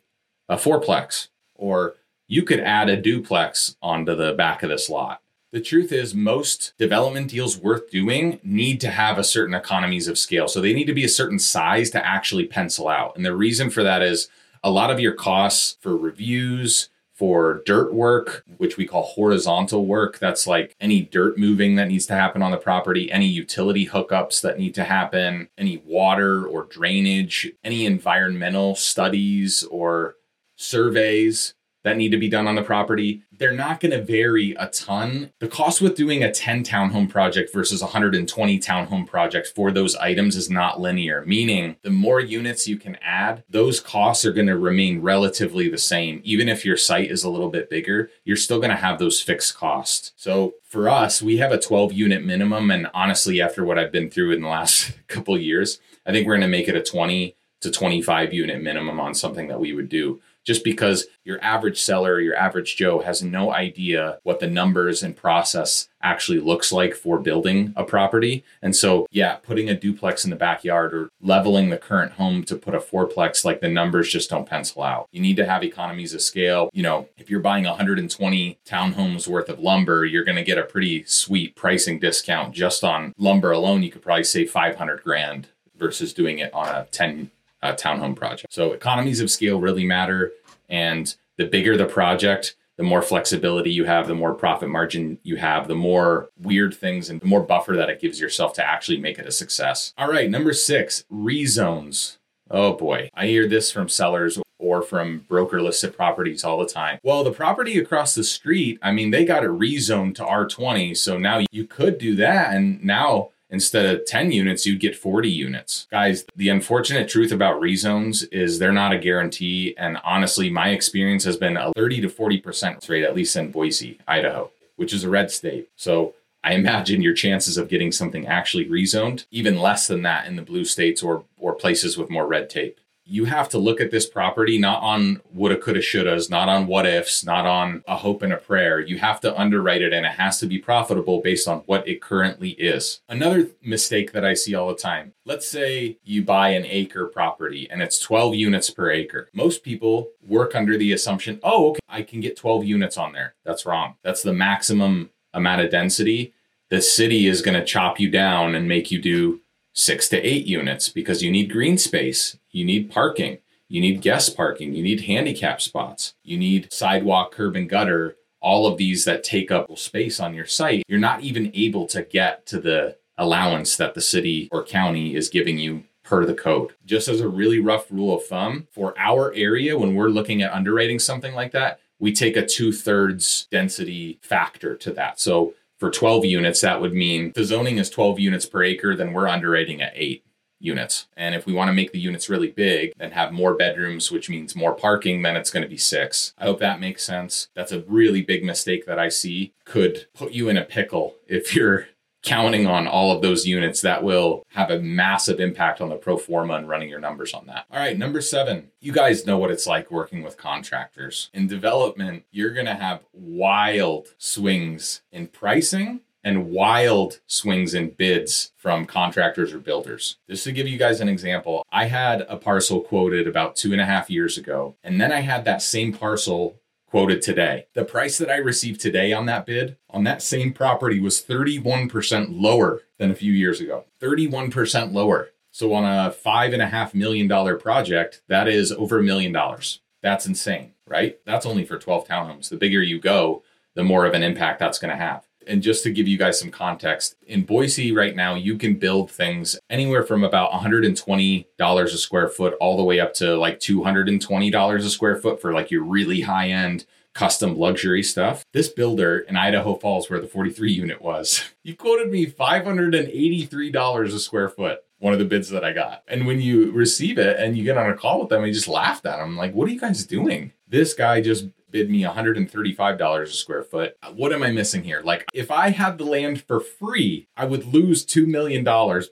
a 0.49 0.57
fourplex, 0.57 1.29
or 1.55 1.95
you 2.27 2.43
could 2.43 2.59
add 2.59 2.89
a 2.89 2.97
duplex 2.97 3.77
onto 3.81 4.15
the 4.15 4.33
back 4.33 4.63
of 4.63 4.69
this 4.69 4.89
lot. 4.89 5.21
The 5.51 5.61
truth 5.61 5.91
is, 5.91 6.13
most 6.13 6.73
development 6.77 7.31
deals 7.31 7.57
worth 7.57 7.89
doing 7.89 8.39
need 8.43 8.81
to 8.81 8.89
have 8.89 9.17
a 9.17 9.23
certain 9.23 9.55
economies 9.55 10.07
of 10.07 10.17
scale. 10.17 10.47
So 10.47 10.61
they 10.61 10.73
need 10.73 10.85
to 10.85 10.93
be 10.93 11.05
a 11.05 11.09
certain 11.09 11.39
size 11.39 11.89
to 11.91 12.05
actually 12.05 12.45
pencil 12.45 12.87
out. 12.87 13.15
And 13.15 13.25
the 13.25 13.35
reason 13.35 13.71
for 13.71 13.81
that 13.81 14.03
is 14.03 14.29
a 14.63 14.69
lot 14.69 14.91
of 14.91 14.99
your 14.99 15.13
costs 15.13 15.77
for 15.81 15.97
reviews, 15.97 16.89
for 17.13 17.63
dirt 17.65 17.93
work, 17.93 18.45
which 18.57 18.77
we 18.77 18.85
call 18.85 19.03
horizontal 19.03 19.85
work. 19.85 20.19
That's 20.19 20.45
like 20.45 20.75
any 20.79 21.01
dirt 21.01 21.37
moving 21.37 21.75
that 21.75 21.87
needs 21.87 22.05
to 22.05 22.13
happen 22.13 22.41
on 22.41 22.51
the 22.51 22.57
property, 22.57 23.11
any 23.11 23.25
utility 23.25 23.87
hookups 23.87 24.41
that 24.41 24.59
need 24.59 24.73
to 24.75 24.83
happen, 24.83 25.49
any 25.57 25.81
water 25.85 26.45
or 26.45 26.63
drainage, 26.63 27.51
any 27.63 27.85
environmental 27.85 28.75
studies 28.75 29.63
or 29.63 30.15
surveys 30.59 31.53
that 31.83 31.95
need 31.95 32.09
to 32.09 32.17
be 32.17 32.27
done 32.27 32.45
on 32.45 32.55
the 32.55 32.61
property, 32.61 33.23
they're 33.31 33.53
not 33.53 33.79
going 33.79 33.91
to 33.91 34.03
vary 34.03 34.53
a 34.59 34.67
ton. 34.67 35.31
The 35.39 35.47
cost 35.47 35.81
with 35.81 35.95
doing 35.95 36.23
a 36.23 36.31
10 36.31 36.63
townhome 36.63 37.09
project 37.09 37.53
versus 37.53 37.81
120 37.81 38.59
townhome 38.59 39.07
project 39.07 39.47
for 39.47 39.71
those 39.71 39.95
items 39.95 40.35
is 40.35 40.49
not 40.49 40.81
linear, 40.81 41.23
meaning 41.25 41.77
the 41.81 41.89
more 41.89 42.19
units 42.19 42.67
you 42.67 42.77
can 42.77 42.97
add, 43.01 43.43
those 43.49 43.79
costs 43.79 44.25
are 44.25 44.33
going 44.33 44.47
to 44.47 44.57
remain 44.57 45.01
relatively 45.01 45.69
the 45.69 45.77
same. 45.77 46.19
Even 46.25 46.49
if 46.49 46.65
your 46.65 46.77
site 46.77 47.09
is 47.09 47.23
a 47.23 47.29
little 47.29 47.49
bit 47.49 47.69
bigger, 47.69 48.11
you're 48.25 48.35
still 48.35 48.59
going 48.59 48.71
to 48.71 48.75
have 48.75 48.99
those 48.99 49.21
fixed 49.21 49.55
costs. 49.55 50.11
So 50.17 50.55
for 50.63 50.89
us, 50.89 51.21
we 51.21 51.37
have 51.37 51.53
a 51.53 51.59
12 51.59 51.93
unit 51.93 52.25
minimum. 52.25 52.71
And 52.71 52.87
honestly, 52.93 53.41
after 53.41 53.63
what 53.63 53.79
I've 53.79 53.91
been 53.91 54.09
through 54.09 54.33
in 54.33 54.41
the 54.41 54.49
last 54.49 54.91
couple 55.07 55.37
years, 55.37 55.79
I 56.05 56.11
think 56.11 56.27
we're 56.27 56.33
going 56.33 56.41
to 56.41 56.47
make 56.47 56.67
it 56.67 56.75
a 56.75 56.83
20 56.83 57.35
to 57.61 57.71
25 57.71 58.33
unit 58.33 58.61
minimum 58.61 58.99
on 58.99 59.13
something 59.13 59.47
that 59.47 59.59
we 59.59 59.73
would 59.73 59.89
do 59.89 60.21
just 60.45 60.63
because 60.63 61.07
your 61.23 61.43
average 61.43 61.79
seller, 61.79 62.19
your 62.19 62.35
average 62.35 62.75
Joe 62.75 62.99
has 62.99 63.21
no 63.21 63.51
idea 63.51 64.19
what 64.23 64.39
the 64.39 64.47
numbers 64.47 65.03
and 65.03 65.15
process 65.15 65.87
actually 66.01 66.39
looks 66.39 66.71
like 66.71 66.95
for 66.95 67.19
building 67.19 67.73
a 67.75 67.83
property. 67.83 68.43
And 68.61 68.75
so, 68.75 69.05
yeah, 69.11 69.35
putting 69.35 69.69
a 69.69 69.75
duplex 69.75 70.23
in 70.23 70.29
the 70.29 70.35
backyard 70.35 70.93
or 70.93 71.09
leveling 71.21 71.69
the 71.69 71.77
current 71.77 72.13
home 72.13 72.43
to 72.45 72.55
put 72.55 72.73
a 72.73 72.79
fourplex, 72.79 73.43
like 73.43 73.61
the 73.61 73.69
numbers 73.69 74.09
just 74.09 74.29
don't 74.29 74.47
pencil 74.47 74.81
out. 74.81 75.07
You 75.11 75.21
need 75.21 75.35
to 75.37 75.45
have 75.45 75.63
economies 75.63 76.13
of 76.13 76.21
scale. 76.21 76.69
You 76.73 76.83
know, 76.83 77.09
if 77.17 77.29
you're 77.29 77.41
buying 77.41 77.65
120 77.65 78.59
townhomes 78.65 79.27
worth 79.27 79.49
of 79.49 79.59
lumber, 79.59 80.05
you're 80.05 80.23
going 80.23 80.37
to 80.37 80.43
get 80.43 80.57
a 80.57 80.63
pretty 80.63 81.03
sweet 81.05 81.55
pricing 81.55 81.99
discount 81.99 82.55
just 82.55 82.83
on 82.83 83.13
lumber 83.17 83.51
alone. 83.51 83.83
You 83.83 83.91
could 83.91 84.01
probably 84.01 84.23
save 84.23 84.51
500 84.51 85.03
grand 85.03 85.49
versus 85.77 86.13
doing 86.13 86.39
it 86.39 86.53
on 86.53 86.67
a 86.67 86.87
10 86.91 87.31
uh, 87.61 87.73
townhome 87.73 88.15
project. 88.15 88.53
So 88.53 88.73
economies 88.73 89.21
of 89.21 89.31
scale 89.31 89.59
really 89.59 89.85
matter. 89.85 90.31
And 90.69 91.13
the 91.37 91.45
bigger 91.45 91.77
the 91.77 91.85
project, 91.85 92.55
the 92.77 92.83
more 92.83 93.01
flexibility 93.01 93.71
you 93.71 93.85
have, 93.85 94.07
the 94.07 94.15
more 94.15 94.33
profit 94.33 94.69
margin 94.69 95.19
you 95.23 95.35
have, 95.37 95.67
the 95.67 95.75
more 95.75 96.29
weird 96.39 96.73
things 96.73 97.09
and 97.09 97.19
the 97.19 97.25
more 97.25 97.41
buffer 97.41 97.75
that 97.75 97.89
it 97.89 97.99
gives 97.99 98.19
yourself 98.19 98.53
to 98.53 98.65
actually 98.65 98.99
make 98.99 99.19
it 99.19 99.27
a 99.27 99.31
success. 99.31 99.93
All 99.97 100.09
right, 100.09 100.29
number 100.29 100.53
six, 100.53 101.03
rezones. 101.11 102.17
Oh 102.51 102.73
boy, 102.73 103.09
I 103.13 103.27
hear 103.27 103.47
this 103.47 103.71
from 103.71 103.89
sellers 103.89 104.39
or 104.57 104.81
from 104.81 105.25
broker 105.27 105.61
listed 105.61 105.95
properties 105.95 106.43
all 106.43 106.57
the 106.57 106.67
time. 106.67 106.99
Well, 107.03 107.23
the 107.23 107.31
property 107.31 107.77
across 107.77 108.15
the 108.15 108.23
street, 108.23 108.79
I 108.81 108.91
mean, 108.91 109.11
they 109.11 109.23
got 109.23 109.43
it 109.43 109.49
rezoned 109.49 110.15
to 110.15 110.23
R20. 110.23 110.97
So 110.97 111.17
now 111.17 111.41
you 111.51 111.65
could 111.65 111.97
do 111.97 112.15
that. 112.15 112.53
And 112.53 112.83
now 112.83 113.29
instead 113.49 113.85
of 113.85 114.05
10 114.05 114.31
units, 114.31 114.65
you'd 114.65 114.79
get 114.79 114.95
40 114.95 115.29
units. 115.29 115.87
Guys, 115.91 116.25
the 116.35 116.49
unfortunate 116.49 117.09
truth 117.09 117.31
about 117.31 117.61
rezones 117.61 118.27
is 118.31 118.59
they're 118.59 118.71
not 118.71 118.93
a 118.93 118.99
guarantee. 118.99 119.75
And 119.77 119.97
honestly, 120.03 120.49
my 120.49 120.69
experience 120.69 121.23
has 121.23 121.37
been 121.37 121.57
a 121.57 121.71
30 121.73 122.01
to 122.01 122.09
40% 122.09 122.87
rate, 122.89 123.03
at 123.03 123.15
least 123.15 123.35
in 123.35 123.51
Boise, 123.51 123.99
Idaho, 124.07 124.51
which 124.75 124.93
is 124.93 125.03
a 125.03 125.09
red 125.09 125.31
state. 125.31 125.69
So 125.75 126.13
I 126.43 126.53
imagine 126.53 127.01
your 127.01 127.13
chances 127.13 127.57
of 127.57 127.69
getting 127.69 127.91
something 127.91 128.25
actually 128.25 128.67
rezoned 128.67 129.25
even 129.31 129.59
less 129.59 129.87
than 129.87 130.03
that 130.03 130.25
in 130.25 130.35
the 130.35 130.41
blue 130.41 130.65
states 130.65 131.03
or 131.03 131.25
or 131.37 131.53
places 131.53 131.97
with 131.97 132.09
more 132.09 132.25
red 132.25 132.49
tape 132.49 132.79
you 133.09 133.25
have 133.25 133.49
to 133.49 133.57
look 133.57 133.81
at 133.81 133.91
this 133.91 134.05
property 134.05 134.57
not 134.57 134.81
on 134.83 135.21
woulda, 135.33 135.57
coulda, 135.57 135.79
shouldas, 135.79 136.29
not 136.29 136.47
on 136.47 136.67
what 136.67 136.85
ifs, 136.85 137.25
not 137.25 137.45
on 137.45 137.83
a 137.87 137.97
hope 137.97 138.21
and 138.21 138.31
a 138.31 138.37
prayer. 138.37 138.79
You 138.79 138.99
have 138.99 139.19
to 139.21 139.39
underwrite 139.39 139.81
it 139.81 139.93
and 139.93 140.05
it 140.05 140.13
has 140.13 140.39
to 140.39 140.45
be 140.45 140.59
profitable 140.59 141.21
based 141.21 141.47
on 141.47 141.59
what 141.65 141.87
it 141.87 142.01
currently 142.01 142.51
is. 142.51 143.01
Another 143.09 143.49
mistake 143.63 144.11
that 144.11 144.23
I 144.23 144.33
see 144.35 144.53
all 144.53 144.69
the 144.69 144.75
time 144.75 145.13
let's 145.29 145.47
say 145.47 145.95
you 146.03 146.23
buy 146.23 146.49
an 146.49 146.65
acre 146.65 147.05
property 147.05 147.69
and 147.69 147.83
it's 147.83 147.99
12 147.99 148.33
units 148.33 148.71
per 148.71 148.89
acre. 148.89 149.29
Most 149.31 149.61
people 149.61 150.09
work 150.27 150.55
under 150.55 150.75
the 150.75 150.91
assumption, 150.91 151.39
oh, 151.43 151.69
okay, 151.69 151.79
I 151.87 152.01
can 152.01 152.19
get 152.19 152.35
12 152.35 152.65
units 152.65 152.97
on 152.97 153.13
there. 153.13 153.35
That's 153.45 153.63
wrong. 153.63 153.93
That's 154.03 154.23
the 154.23 154.33
maximum 154.33 155.11
amount 155.31 155.61
of 155.61 155.69
density. 155.69 156.33
The 156.69 156.81
city 156.81 157.27
is 157.27 157.43
going 157.43 157.59
to 157.59 157.63
chop 157.63 157.99
you 157.99 158.09
down 158.09 158.55
and 158.55 158.67
make 158.67 158.89
you 158.89 158.99
do 158.99 159.41
six 159.73 160.09
to 160.09 160.17
eight 160.17 160.45
units 160.45 160.89
because 160.89 161.21
you 161.21 161.31
need 161.31 161.51
green 161.51 161.77
space, 161.77 162.37
you 162.51 162.65
need 162.65 162.91
parking, 162.91 163.39
you 163.67 163.81
need 163.81 164.01
guest 164.01 164.35
parking, 164.35 164.73
you 164.73 164.83
need 164.83 165.01
handicap 165.01 165.61
spots, 165.61 166.15
you 166.23 166.37
need 166.37 166.71
sidewalk, 166.73 167.31
curb, 167.31 167.55
and 167.55 167.69
gutter, 167.69 168.15
all 168.41 168.67
of 168.67 168.77
these 168.77 169.05
that 169.05 169.23
take 169.23 169.51
up 169.51 169.77
space 169.77 170.19
on 170.19 170.33
your 170.33 170.45
site. 170.45 170.83
You're 170.87 170.99
not 170.99 171.21
even 171.21 171.51
able 171.53 171.85
to 171.87 172.03
get 172.03 172.45
to 172.47 172.59
the 172.59 172.97
allowance 173.17 173.75
that 173.75 173.93
the 173.93 174.01
city 174.01 174.47
or 174.51 174.63
county 174.63 175.15
is 175.15 175.29
giving 175.29 175.57
you 175.57 175.83
per 176.03 176.25
the 176.25 176.33
code. 176.33 176.73
Just 176.85 177.07
as 177.07 177.21
a 177.21 177.27
really 177.27 177.59
rough 177.59 177.91
rule 177.91 178.15
of 178.15 178.25
thumb, 178.25 178.67
for 178.71 178.97
our 178.97 179.33
area, 179.35 179.77
when 179.77 179.93
we're 179.93 180.09
looking 180.09 180.41
at 180.41 180.53
underwriting 180.53 180.97
something 180.97 181.35
like 181.35 181.51
that, 181.51 181.79
we 181.99 182.13
take 182.13 182.37
a 182.37 182.45
two 182.45 182.71
thirds 182.71 183.47
density 183.51 184.19
factor 184.21 184.75
to 184.77 184.91
that. 184.93 185.19
So 185.19 185.53
for 185.79 185.89
12 185.89 186.25
units, 186.25 186.61
that 186.61 186.81
would 186.81 186.93
mean 186.93 187.31
the 187.33 187.43
zoning 187.43 187.77
is 187.77 187.89
12 187.89 188.19
units 188.19 188.45
per 188.45 188.63
acre, 188.63 188.95
then 188.95 189.13
we're 189.13 189.27
underwriting 189.27 189.81
at 189.81 189.93
eight 189.95 190.23
units. 190.59 191.07
And 191.15 191.33
if 191.33 191.45
we 191.45 191.53
want 191.53 191.69
to 191.69 191.73
make 191.73 191.93
the 191.93 191.99
units 191.99 192.29
really 192.29 192.51
big 192.51 192.91
and 192.99 193.13
have 193.13 193.31
more 193.31 193.53
bedrooms, 193.55 194.11
which 194.11 194.29
means 194.29 194.55
more 194.55 194.73
parking, 194.73 195.21
then 195.21 195.37
it's 195.37 195.49
going 195.49 195.63
to 195.63 195.69
be 195.69 195.77
six. 195.77 196.33
I 196.37 196.43
hope 196.45 196.59
that 196.59 196.81
makes 196.81 197.03
sense. 197.03 197.47
That's 197.55 197.71
a 197.71 197.83
really 197.87 198.21
big 198.21 198.43
mistake 198.43 198.85
that 198.85 198.99
I 198.99 199.07
see 199.07 199.53
could 199.63 200.07
put 200.13 200.33
you 200.33 200.49
in 200.49 200.57
a 200.57 200.65
pickle 200.65 201.15
if 201.27 201.55
you're 201.55 201.87
counting 202.23 202.67
on 202.67 202.87
all 202.87 203.11
of 203.15 203.21
those 203.21 203.45
units, 203.45 203.81
that 203.81 204.03
will 204.03 204.45
have 204.49 204.69
a 204.69 204.79
massive 204.79 205.39
impact 205.39 205.81
on 205.81 205.89
the 205.89 205.95
pro 205.95 206.17
forma 206.17 206.55
and 206.55 206.67
running 206.67 206.89
your 206.89 206.99
numbers 206.99 207.33
on 207.33 207.45
that. 207.47 207.65
All 207.71 207.79
right, 207.79 207.97
number 207.97 208.21
seven, 208.21 208.71
you 208.79 208.91
guys 208.91 209.25
know 209.25 209.37
what 209.37 209.51
it's 209.51 209.67
like 209.67 209.91
working 209.91 210.23
with 210.23 210.37
contractors. 210.37 211.29
In 211.33 211.47
development, 211.47 212.23
you're 212.31 212.53
going 212.53 212.65
to 212.65 212.75
have 212.75 213.03
wild 213.13 214.15
swings 214.17 215.01
in 215.11 215.27
pricing 215.27 216.01
and 216.23 216.49
wild 216.49 217.21
swings 217.27 217.73
in 217.73 217.89
bids 217.91 218.51
from 218.57 218.85
contractors 218.85 219.53
or 219.53 219.59
builders. 219.59 220.17
Just 220.29 220.43
to 220.43 220.51
give 220.51 220.67
you 220.67 220.77
guys 220.77 220.99
an 220.99 221.07
example, 221.07 221.65
I 221.71 221.85
had 221.85 222.21
a 222.27 222.35
parcel 222.35 222.81
quoted 222.81 223.25
about 223.27 223.55
two 223.55 223.71
and 223.71 223.79
a 223.79 223.85
half 223.85 224.09
years 224.09 224.37
ago, 224.37 224.75
and 224.83 224.99
then 224.99 225.11
I 225.13 225.21
had 225.21 225.45
that 225.45 225.61
same 225.61 225.93
parcel 225.93 226.58
quoted 226.89 227.21
today. 227.21 227.67
The 227.73 227.85
price 227.85 228.17
that 228.17 228.29
I 228.29 228.37
received 228.37 228.81
today 228.81 229.13
on 229.13 229.25
that 229.27 229.45
bid 229.45 229.77
on 229.89 230.03
that 230.05 230.21
same 230.21 230.53
property 230.53 230.99
was 230.99 231.21
31% 231.21 232.27
lower 232.29 232.81
than 232.97 233.11
a 233.11 233.15
few 233.15 233.31
years 233.31 233.61
ago. 233.61 233.85
31% 234.01 234.93
lower. 234.93 235.29
So 235.51 235.73
on 235.73 235.85
a 235.85 236.11
five 236.11 236.53
and 236.53 236.61
a 236.61 236.67
half 236.67 236.93
million 236.93 237.27
dollar 237.27 237.55
project, 237.57 238.21
that 238.27 238.47
is 238.47 238.71
over 238.71 238.99
a 238.99 239.03
million 239.03 239.31
dollars. 239.31 239.81
That's 240.01 240.25
insane, 240.25 240.73
right? 240.87 241.19
That's 241.25 241.45
only 241.45 241.65
for 241.65 241.77
12 241.77 242.07
townhomes. 242.07 242.49
The 242.49 242.57
bigger 242.57 242.81
you 242.81 242.99
go, 242.99 243.43
the 243.75 243.83
more 243.83 244.05
of 244.05 244.13
an 244.13 244.23
impact 244.23 244.59
that's 244.59 244.79
going 244.79 244.91
to 244.91 244.97
have. 244.97 245.28
And 245.49 245.63
just 245.63 245.83
to 245.83 245.91
give 245.91 246.07
you 246.07 246.17
guys 246.17 246.39
some 246.39 246.51
context, 246.51 247.15
in 247.25 247.43
Boise 247.43 247.91
right 247.91 248.15
now, 248.15 248.35
you 248.35 248.57
can 248.57 248.75
build 248.75 249.09
things 249.09 249.59
anywhere 249.69 250.03
from 250.03 250.23
about 250.23 250.51
$120 250.51 251.83
a 251.83 251.87
square 251.97 252.29
foot 252.29 252.53
all 252.59 252.77
the 252.77 252.83
way 252.83 252.99
up 252.99 253.13
to 253.15 253.35
like 253.35 253.59
$220 253.59 254.75
a 254.77 254.89
square 254.89 255.15
foot 255.15 255.41
for 255.41 255.51
like 255.51 255.71
your 255.71 255.83
really 255.83 256.21
high 256.21 256.49
end 256.49 256.85
custom 257.13 257.57
luxury 257.57 258.03
stuff. 258.03 258.45
This 258.53 258.69
builder 258.69 259.19
in 259.19 259.35
Idaho 259.35 259.75
Falls, 259.75 260.09
where 260.09 260.21
the 260.21 260.27
43 260.27 260.71
unit 260.71 261.01
was, 261.01 261.43
he 261.63 261.73
quoted 261.73 262.11
me 262.11 262.27
$583 262.27 264.05
a 264.05 264.19
square 264.19 264.49
foot 264.49 264.83
one 264.99 265.13
of 265.13 265.19
the 265.19 265.25
bids 265.25 265.49
that 265.49 265.63
I 265.63 265.73
got. 265.73 266.03
And 266.07 266.27
when 266.27 266.41
you 266.41 266.71
receive 266.71 267.17
it 267.17 267.39
and 267.39 267.57
you 267.57 267.63
get 267.63 267.77
on 267.77 267.89
a 267.89 267.95
call 267.95 268.19
with 268.19 268.29
them, 268.29 268.43
I 268.43 268.51
just 268.51 268.67
laughed 268.67 269.05
at 269.05 269.17
them. 269.17 269.37
like, 269.37 269.53
what 269.53 269.67
are 269.67 269.71
you 269.71 269.79
guys 269.79 270.05
doing? 270.05 270.53
This 270.67 270.93
guy 270.93 271.21
just 271.21 271.47
bid 271.71 271.89
me 271.89 272.01
$135 272.01 273.21
a 273.21 273.27
square 273.27 273.63
foot. 273.63 273.95
What 274.13 274.33
am 274.33 274.43
I 274.43 274.51
missing 274.51 274.83
here? 274.83 275.01
Like, 275.03 275.25
if 275.33 275.51
I 275.51 275.69
had 275.69 275.97
the 275.97 276.05
land 276.05 276.41
for 276.43 276.59
free, 276.59 277.27
I 277.37 277.45
would 277.45 277.65
lose 277.65 278.05
$2 278.05 278.27
million 278.27 278.63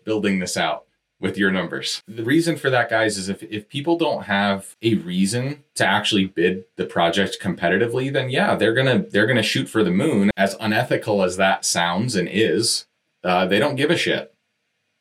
building 0.03 0.39
this 0.39 0.57
out 0.57 0.85
with 1.19 1.37
your 1.37 1.51
numbers. 1.51 2.03
The 2.07 2.23
reason 2.23 2.57
for 2.57 2.69
that, 2.69 2.89
guys, 2.89 3.17
is 3.17 3.29
if, 3.29 3.41
if 3.43 3.69
people 3.69 3.97
don't 3.97 4.23
have 4.23 4.75
a 4.81 4.95
reason 4.95 5.63
to 5.75 5.85
actually 5.85 6.25
bid 6.25 6.65
the 6.75 6.85
project 6.85 7.37
competitively, 7.41 8.11
then 8.11 8.29
yeah, 8.29 8.55
they're 8.55 8.73
gonna 8.73 8.99
they're 9.09 9.25
gonna 9.25 9.41
shoot 9.41 9.67
for 9.67 9.83
the 9.83 9.91
moon. 9.91 10.29
As 10.37 10.55
unethical 10.59 11.23
as 11.23 11.37
that 11.37 11.65
sounds 11.65 12.15
and 12.15 12.29
is, 12.31 12.85
uh, 13.23 13.45
they 13.47 13.59
don't 13.59 13.75
give 13.75 13.89
a 13.89 13.97
shit. 13.97 14.33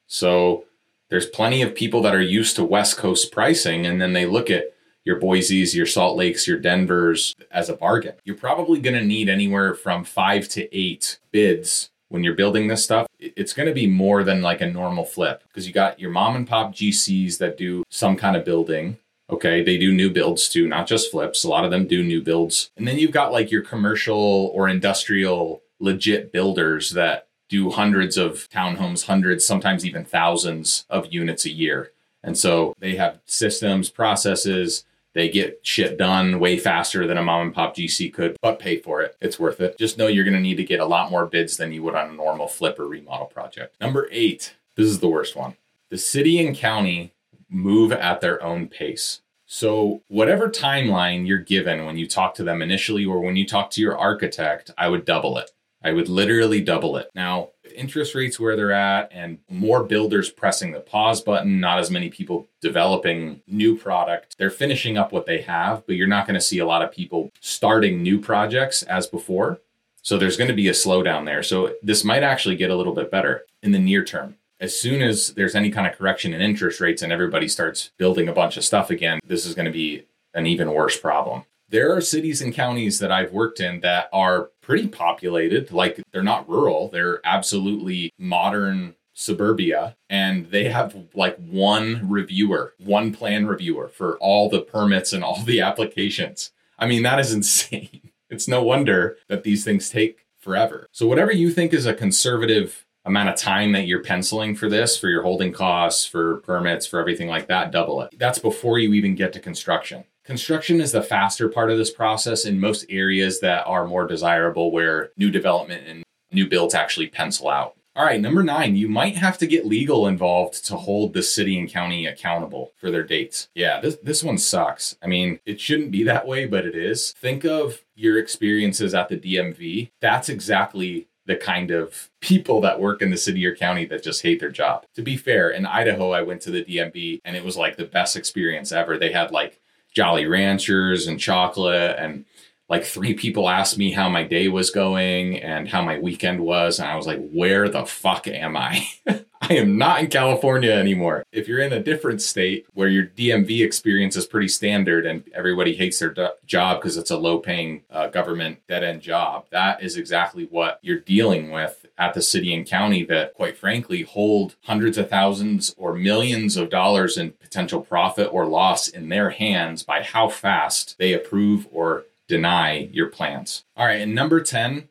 So 0.06 0.64
there's 1.08 1.26
plenty 1.26 1.62
of 1.62 1.75
people 1.75 2.02
that 2.02 2.14
are 2.14 2.20
used 2.20 2.56
to 2.56 2.64
West 2.64 2.96
Coast 2.96 3.32
pricing, 3.32 3.86
and 3.86 4.00
then 4.00 4.12
they 4.12 4.26
look 4.26 4.50
at 4.50 4.75
your 5.04 5.20
Boise's, 5.20 5.75
your 5.75 5.86
Salt 5.86 6.16
Lakes, 6.16 6.48
your 6.48 6.58
Denver's 6.58 7.34
as 7.50 7.68
a 7.68 7.76
bargain. 7.76 8.14
You're 8.25 8.36
probably 8.36 8.80
going 8.80 8.96
to 8.96 9.04
need 9.04 9.28
anywhere 9.28 9.75
from 9.75 10.04
five 10.04 10.48
to 10.50 10.76
eight 10.76 11.20
bids 11.30 11.90
when 12.08 12.25
you're 12.25 12.34
building 12.34 12.66
this 12.66 12.84
stuff. 12.84 13.06
It's 13.18 13.52
going 13.52 13.68
to 13.68 13.75
be 13.75 13.86
more 13.86 14.25
than 14.25 14.42
like 14.42 14.60
a 14.60 14.66
normal 14.66 15.04
flip 15.04 15.44
because 15.46 15.66
you 15.66 15.72
got 15.72 16.00
your 16.00 16.10
mom 16.10 16.34
and 16.34 16.46
pop 16.46 16.75
GCs 16.75 17.38
that 17.38 17.56
do 17.56 17.84
some 17.88 18.16
kind 18.16 18.36
of 18.36 18.44
building. 18.44 18.98
Okay, 19.30 19.62
they 19.62 19.78
do 19.78 19.92
new 19.92 20.10
builds 20.10 20.48
too, 20.48 20.68
not 20.68 20.86
just 20.86 21.10
flips. 21.10 21.44
A 21.44 21.48
lot 21.48 21.64
of 21.64 21.70
them 21.70 21.86
do 21.86 22.02
new 22.02 22.22
builds. 22.22 22.70
And 22.76 22.86
then 22.86 22.98
you've 22.98 23.12
got 23.12 23.32
like 23.32 23.50
your 23.50 23.62
commercial 23.62 24.50
or 24.54 24.68
industrial 24.68 25.62
legit 25.80 26.32
builders 26.32 26.90
that 26.90 27.25
do 27.48 27.70
hundreds 27.70 28.16
of 28.16 28.48
townhomes, 28.50 29.06
hundreds, 29.06 29.44
sometimes 29.44 29.84
even 29.84 30.04
thousands 30.04 30.84
of 30.90 31.12
units 31.12 31.44
a 31.44 31.50
year. 31.50 31.92
And 32.22 32.36
so 32.36 32.74
they 32.78 32.96
have 32.96 33.20
systems, 33.24 33.88
processes, 33.88 34.84
they 35.16 35.30
get 35.30 35.60
shit 35.62 35.96
done 35.96 36.40
way 36.40 36.58
faster 36.58 37.06
than 37.06 37.16
a 37.16 37.22
mom 37.22 37.46
and 37.46 37.54
pop 37.54 37.74
GC 37.74 38.12
could, 38.12 38.36
but 38.42 38.58
pay 38.58 38.76
for 38.76 39.00
it. 39.00 39.16
It's 39.18 39.38
worth 39.38 39.62
it. 39.62 39.78
Just 39.78 39.96
know 39.96 40.08
you're 40.08 40.24
going 40.24 40.34
to 40.34 40.40
need 40.40 40.58
to 40.58 40.64
get 40.64 40.78
a 40.78 40.84
lot 40.84 41.10
more 41.10 41.24
bids 41.24 41.56
than 41.56 41.72
you 41.72 41.82
would 41.84 41.94
on 41.94 42.10
a 42.10 42.12
normal 42.12 42.48
flip 42.48 42.78
or 42.78 42.86
remodel 42.86 43.24
project. 43.26 43.80
Number 43.80 44.08
eight, 44.10 44.54
this 44.74 44.86
is 44.86 45.00
the 45.00 45.08
worst 45.08 45.34
one. 45.34 45.56
The 45.88 45.96
city 45.96 46.44
and 46.44 46.54
county 46.54 47.14
move 47.48 47.92
at 47.92 48.20
their 48.20 48.42
own 48.42 48.68
pace. 48.68 49.22
So, 49.46 50.02
whatever 50.08 50.50
timeline 50.50 51.26
you're 51.26 51.38
given 51.38 51.86
when 51.86 51.96
you 51.96 52.06
talk 52.06 52.34
to 52.34 52.44
them 52.44 52.60
initially 52.60 53.06
or 53.06 53.20
when 53.20 53.36
you 53.36 53.46
talk 53.46 53.70
to 53.70 53.80
your 53.80 53.96
architect, 53.96 54.70
I 54.76 54.88
would 54.88 55.04
double 55.06 55.38
it. 55.38 55.52
I 55.83 55.92
would 55.92 56.09
literally 56.09 56.61
double 56.61 56.97
it. 56.97 57.11
Now, 57.14 57.50
interest 57.75 58.14
rates 58.14 58.40
where 58.40 58.56
they're 58.56 58.73
at 58.73 59.11
and 59.12 59.38
more 59.49 59.85
builders 59.85 60.30
pressing 60.30 60.73
the 60.73 60.80
pause 60.80 61.21
button, 61.21 61.61
not 61.61 61.78
as 61.78 61.90
many 61.90 62.09
people 62.09 62.49
developing 62.61 63.42
new 63.47 63.76
product. 63.76 64.37
They're 64.38 64.50
finishing 64.50 64.97
up 64.97 65.12
what 65.12 65.26
they 65.26 65.42
have, 65.42 65.87
but 65.87 65.97
you're 65.97 66.06
not 66.06 66.26
going 66.26 66.35
to 66.35 66.40
see 66.40 66.59
a 66.59 66.66
lot 66.66 66.83
of 66.83 66.92
people 66.92 67.30
starting 67.40 68.02
new 68.02 68.21
projects 68.21 68.83
as 68.85 69.06
before. 69.06 69.61
So 70.02 70.16
there's 70.16 70.37
going 70.37 70.49
to 70.49 70.54
be 70.54 70.68
a 70.68 70.73
slowdown 70.73 71.25
there. 71.25 71.42
So 71.42 71.75
this 71.83 72.04
might 72.04 72.23
actually 72.23 72.56
get 72.56 72.71
a 72.71 72.76
little 72.76 72.95
bit 72.95 73.10
better 73.10 73.45
in 73.62 73.73
the 73.73 73.78
near 73.78 74.04
term. 74.04 74.36
As 74.58 74.78
soon 74.78 75.02
as 75.02 75.34
there's 75.34 75.54
any 75.54 75.71
kind 75.71 75.86
of 75.86 75.99
correction 75.99 76.32
in 76.32 76.41
interest 76.41 76.80
rates 76.80 77.02
and 77.02 77.12
everybody 77.12 77.49
starts 77.49 77.91
building 77.99 78.28
a 78.28 78.32
bunch 78.32 78.56
of 78.56 78.65
stuff 78.65 78.89
again, 78.89 79.21
this 79.26 79.45
is 79.45 79.54
going 79.54 79.67
to 79.67 79.73
be 79.73 80.04
an 80.32 80.47
even 80.47 80.73
worse 80.73 80.99
problem 80.99 81.45
there 81.68 81.94
are 81.94 82.00
cities 82.00 82.40
and 82.40 82.54
counties 82.54 82.98
that 82.98 83.10
I've 83.12 83.32
worked 83.32 83.60
in 83.60 83.80
that 83.80 84.08
are 84.12 84.50
pretty 84.60 84.88
populated. 84.88 85.72
Like 85.72 86.00
they're 86.12 86.22
not 86.22 86.48
rural, 86.48 86.88
they're 86.88 87.20
absolutely 87.24 88.12
modern 88.18 88.94
suburbia 89.18 89.96
and 90.10 90.50
they 90.50 90.64
have 90.64 90.94
like 91.14 91.36
one 91.38 92.08
reviewer, 92.08 92.74
one 92.78 93.12
plan 93.12 93.46
reviewer 93.46 93.88
for 93.88 94.18
all 94.18 94.50
the 94.50 94.60
permits 94.60 95.12
and 95.12 95.24
all 95.24 95.42
the 95.42 95.60
applications. 95.62 96.52
I 96.78 96.86
mean, 96.86 97.02
that 97.02 97.18
is 97.18 97.32
insane. 97.32 98.00
It's 98.28 98.48
no 98.48 98.60
wonder 98.60 99.18
that 99.28 99.44
these 99.44 99.64
things 99.64 99.88
take 99.88 100.26
forever. 100.36 100.88
So, 100.90 101.06
whatever 101.06 101.30
you 101.30 101.48
think 101.48 101.72
is 101.72 101.86
a 101.86 101.94
conservative 101.94 102.84
amount 103.04 103.28
of 103.28 103.36
time 103.36 103.70
that 103.70 103.86
you're 103.86 104.02
penciling 104.02 104.56
for 104.56 104.68
this, 104.68 104.98
for 104.98 105.08
your 105.08 105.22
holding 105.22 105.52
costs, 105.52 106.04
for 106.04 106.38
permits, 106.38 106.84
for 106.84 106.98
everything 106.98 107.28
like 107.28 107.46
that, 107.46 107.70
double 107.70 108.02
it. 108.02 108.18
That's 108.18 108.40
before 108.40 108.80
you 108.80 108.92
even 108.94 109.14
get 109.14 109.32
to 109.34 109.40
construction. 109.40 110.04
Construction 110.26 110.80
is 110.80 110.91
the 110.91 111.02
faster 111.02 111.49
part 111.49 111.71
of 111.71 111.78
this 111.78 111.93
process 111.93 112.45
in 112.45 112.58
most 112.58 112.84
areas 112.89 113.39
that 113.41 113.65
are 113.65 113.86
more 113.86 114.08
desirable 114.08 114.73
where 114.73 115.12
new 115.17 115.30
development 115.30 115.86
and 115.86 116.02
new 116.32 116.49
builds 116.49 116.75
actually 116.75 117.06
pencil 117.06 117.49
out. 117.49 117.76
All 117.95 118.04
right, 118.04 118.21
number 118.21 118.43
nine, 118.43 118.75
you 118.75 118.89
might 118.89 119.15
have 119.15 119.39
to 119.39 119.47
get 119.47 119.65
legal 119.65 120.06
involved 120.06 120.67
to 120.67 120.76
hold 120.76 121.15
the 121.15 121.23
city 121.23 121.56
and 121.56 121.71
county 121.71 122.06
accountable 122.06 122.73
for 122.76 122.91
their 122.91 123.04
dates. 123.04 123.49
Yeah, 123.54 123.80
this, 123.80 123.99
this 124.02 124.25
one 124.25 124.36
sucks. 124.36 124.97
I 125.00 125.06
mean, 125.06 125.39
it 125.47 125.60
shouldn't 125.60 125.93
be 125.93 126.02
that 126.02 126.26
way, 126.26 126.45
but 126.45 126.67
it 126.67 126.75
is. 126.75 127.12
Think 127.12 127.45
of 127.45 127.84
your 127.95 128.19
experiences 128.19 128.95
at 128.95 129.08
the 129.08 129.17
DMV. 129.17 129.93
That's 130.00 130.28
exactly 130.28 131.06
the 131.26 131.36
kind 131.36 131.71
of 131.71 132.10
people 132.21 132.60
that 132.62 132.80
work 132.80 133.00
in 133.00 133.10
the 133.10 133.17
city 133.17 133.47
or 133.47 133.54
county 133.54 133.84
that 133.86 134.02
just 134.02 134.23
hate 134.23 134.41
their 134.41 134.50
job. 134.50 134.86
To 134.97 135.02
be 135.02 135.17
fair, 135.17 135.50
in 135.50 135.67
Idaho, 135.67 136.10
I 136.10 136.23
went 136.23 136.43
to 136.43 136.50
the 136.50 136.65
DMV 136.65 137.21
and 137.25 137.36
it 137.36 137.45
was 137.45 137.56
like 137.56 137.76
the 137.76 137.84
best 137.84 138.17
experience 138.17 138.73
ever. 138.73 138.99
They 138.99 139.12
had 139.12 139.30
like 139.30 139.60
Jolly 139.97 140.26
Ranchers 140.26 141.06
and 141.06 141.19
chocolate. 141.19 141.97
And 141.99 142.26
like 142.69 142.85
three 142.85 143.15
people 143.15 143.49
asked 143.49 143.78
me 143.78 143.93
how 143.93 144.11
my 144.11 144.25
day 144.25 144.49
was 144.49 144.71
going 144.71 145.39
and 145.39 145.67
how 145.67 145.80
my 145.80 145.99
weekend 145.99 146.41
was. 146.41 146.78
And 146.78 146.87
I 146.87 146.97
was 146.97 147.06
like, 147.06 147.26
where 147.30 147.69
the 147.71 147.87
fuck 147.87 148.28
am 148.28 148.59
I? 148.59 148.87
I 149.41 149.54
am 149.54 149.78
not 149.78 150.00
in 150.00 150.09
California 150.09 150.73
anymore. 150.73 151.25
If 151.32 151.49
you're 151.49 151.61
in 151.61 151.73
a 151.73 151.82
different 151.82 152.21
state 152.21 152.67
where 152.75 152.89
your 152.89 153.06
DMV 153.06 153.65
experience 153.65 154.17
is 154.17 154.26
pretty 154.26 154.49
standard 154.49 155.06
and 155.06 155.23
everybody 155.35 155.75
hates 155.75 155.99
their 155.99 156.11
do- 156.11 156.28
job 156.45 156.80
because 156.80 156.97
it's 156.97 157.11
a 157.11 157.17
low 157.17 157.39
paying 157.39 157.82
uh, 157.91 158.09
government 158.09 158.59
dead 158.69 158.85
end 158.85 159.00
job, 159.00 159.47
that 159.50 159.82
is 159.82 159.97
exactly 159.97 160.47
what 160.50 160.78
you're 160.82 161.00
dealing 161.00 161.50
with 161.50 161.85
at 161.99 162.15
the 162.15 162.23
city 162.23 162.54
and 162.54 162.67
county 162.67 163.04
that, 163.04 163.35
quite 163.35 163.56
frankly, 163.56 164.02
hold 164.02 164.56
hundreds 164.65 164.99
of 164.99 165.09
thousands 165.09 165.75
or 165.76 165.95
millions 165.95 166.56
of 166.56 166.71
dollars 166.71 167.17
in 167.17 167.32
potential 167.32 167.80
profit 167.80 168.28
or 168.32 168.47
loss 168.47 168.89
in 168.89 169.09
their 169.09 169.30
hands 169.30 169.82
by 169.82 170.02
how 170.02 170.28
fast 170.28 170.97
they 170.99 171.13
approve 171.13 171.67
or 171.73 172.04
deny 172.28 172.89
your 172.93 173.09
plans. 173.09 173.65
All 173.76 173.87
right, 173.87 174.00
and 174.00 174.15
number 174.15 174.41
10, 174.41 174.89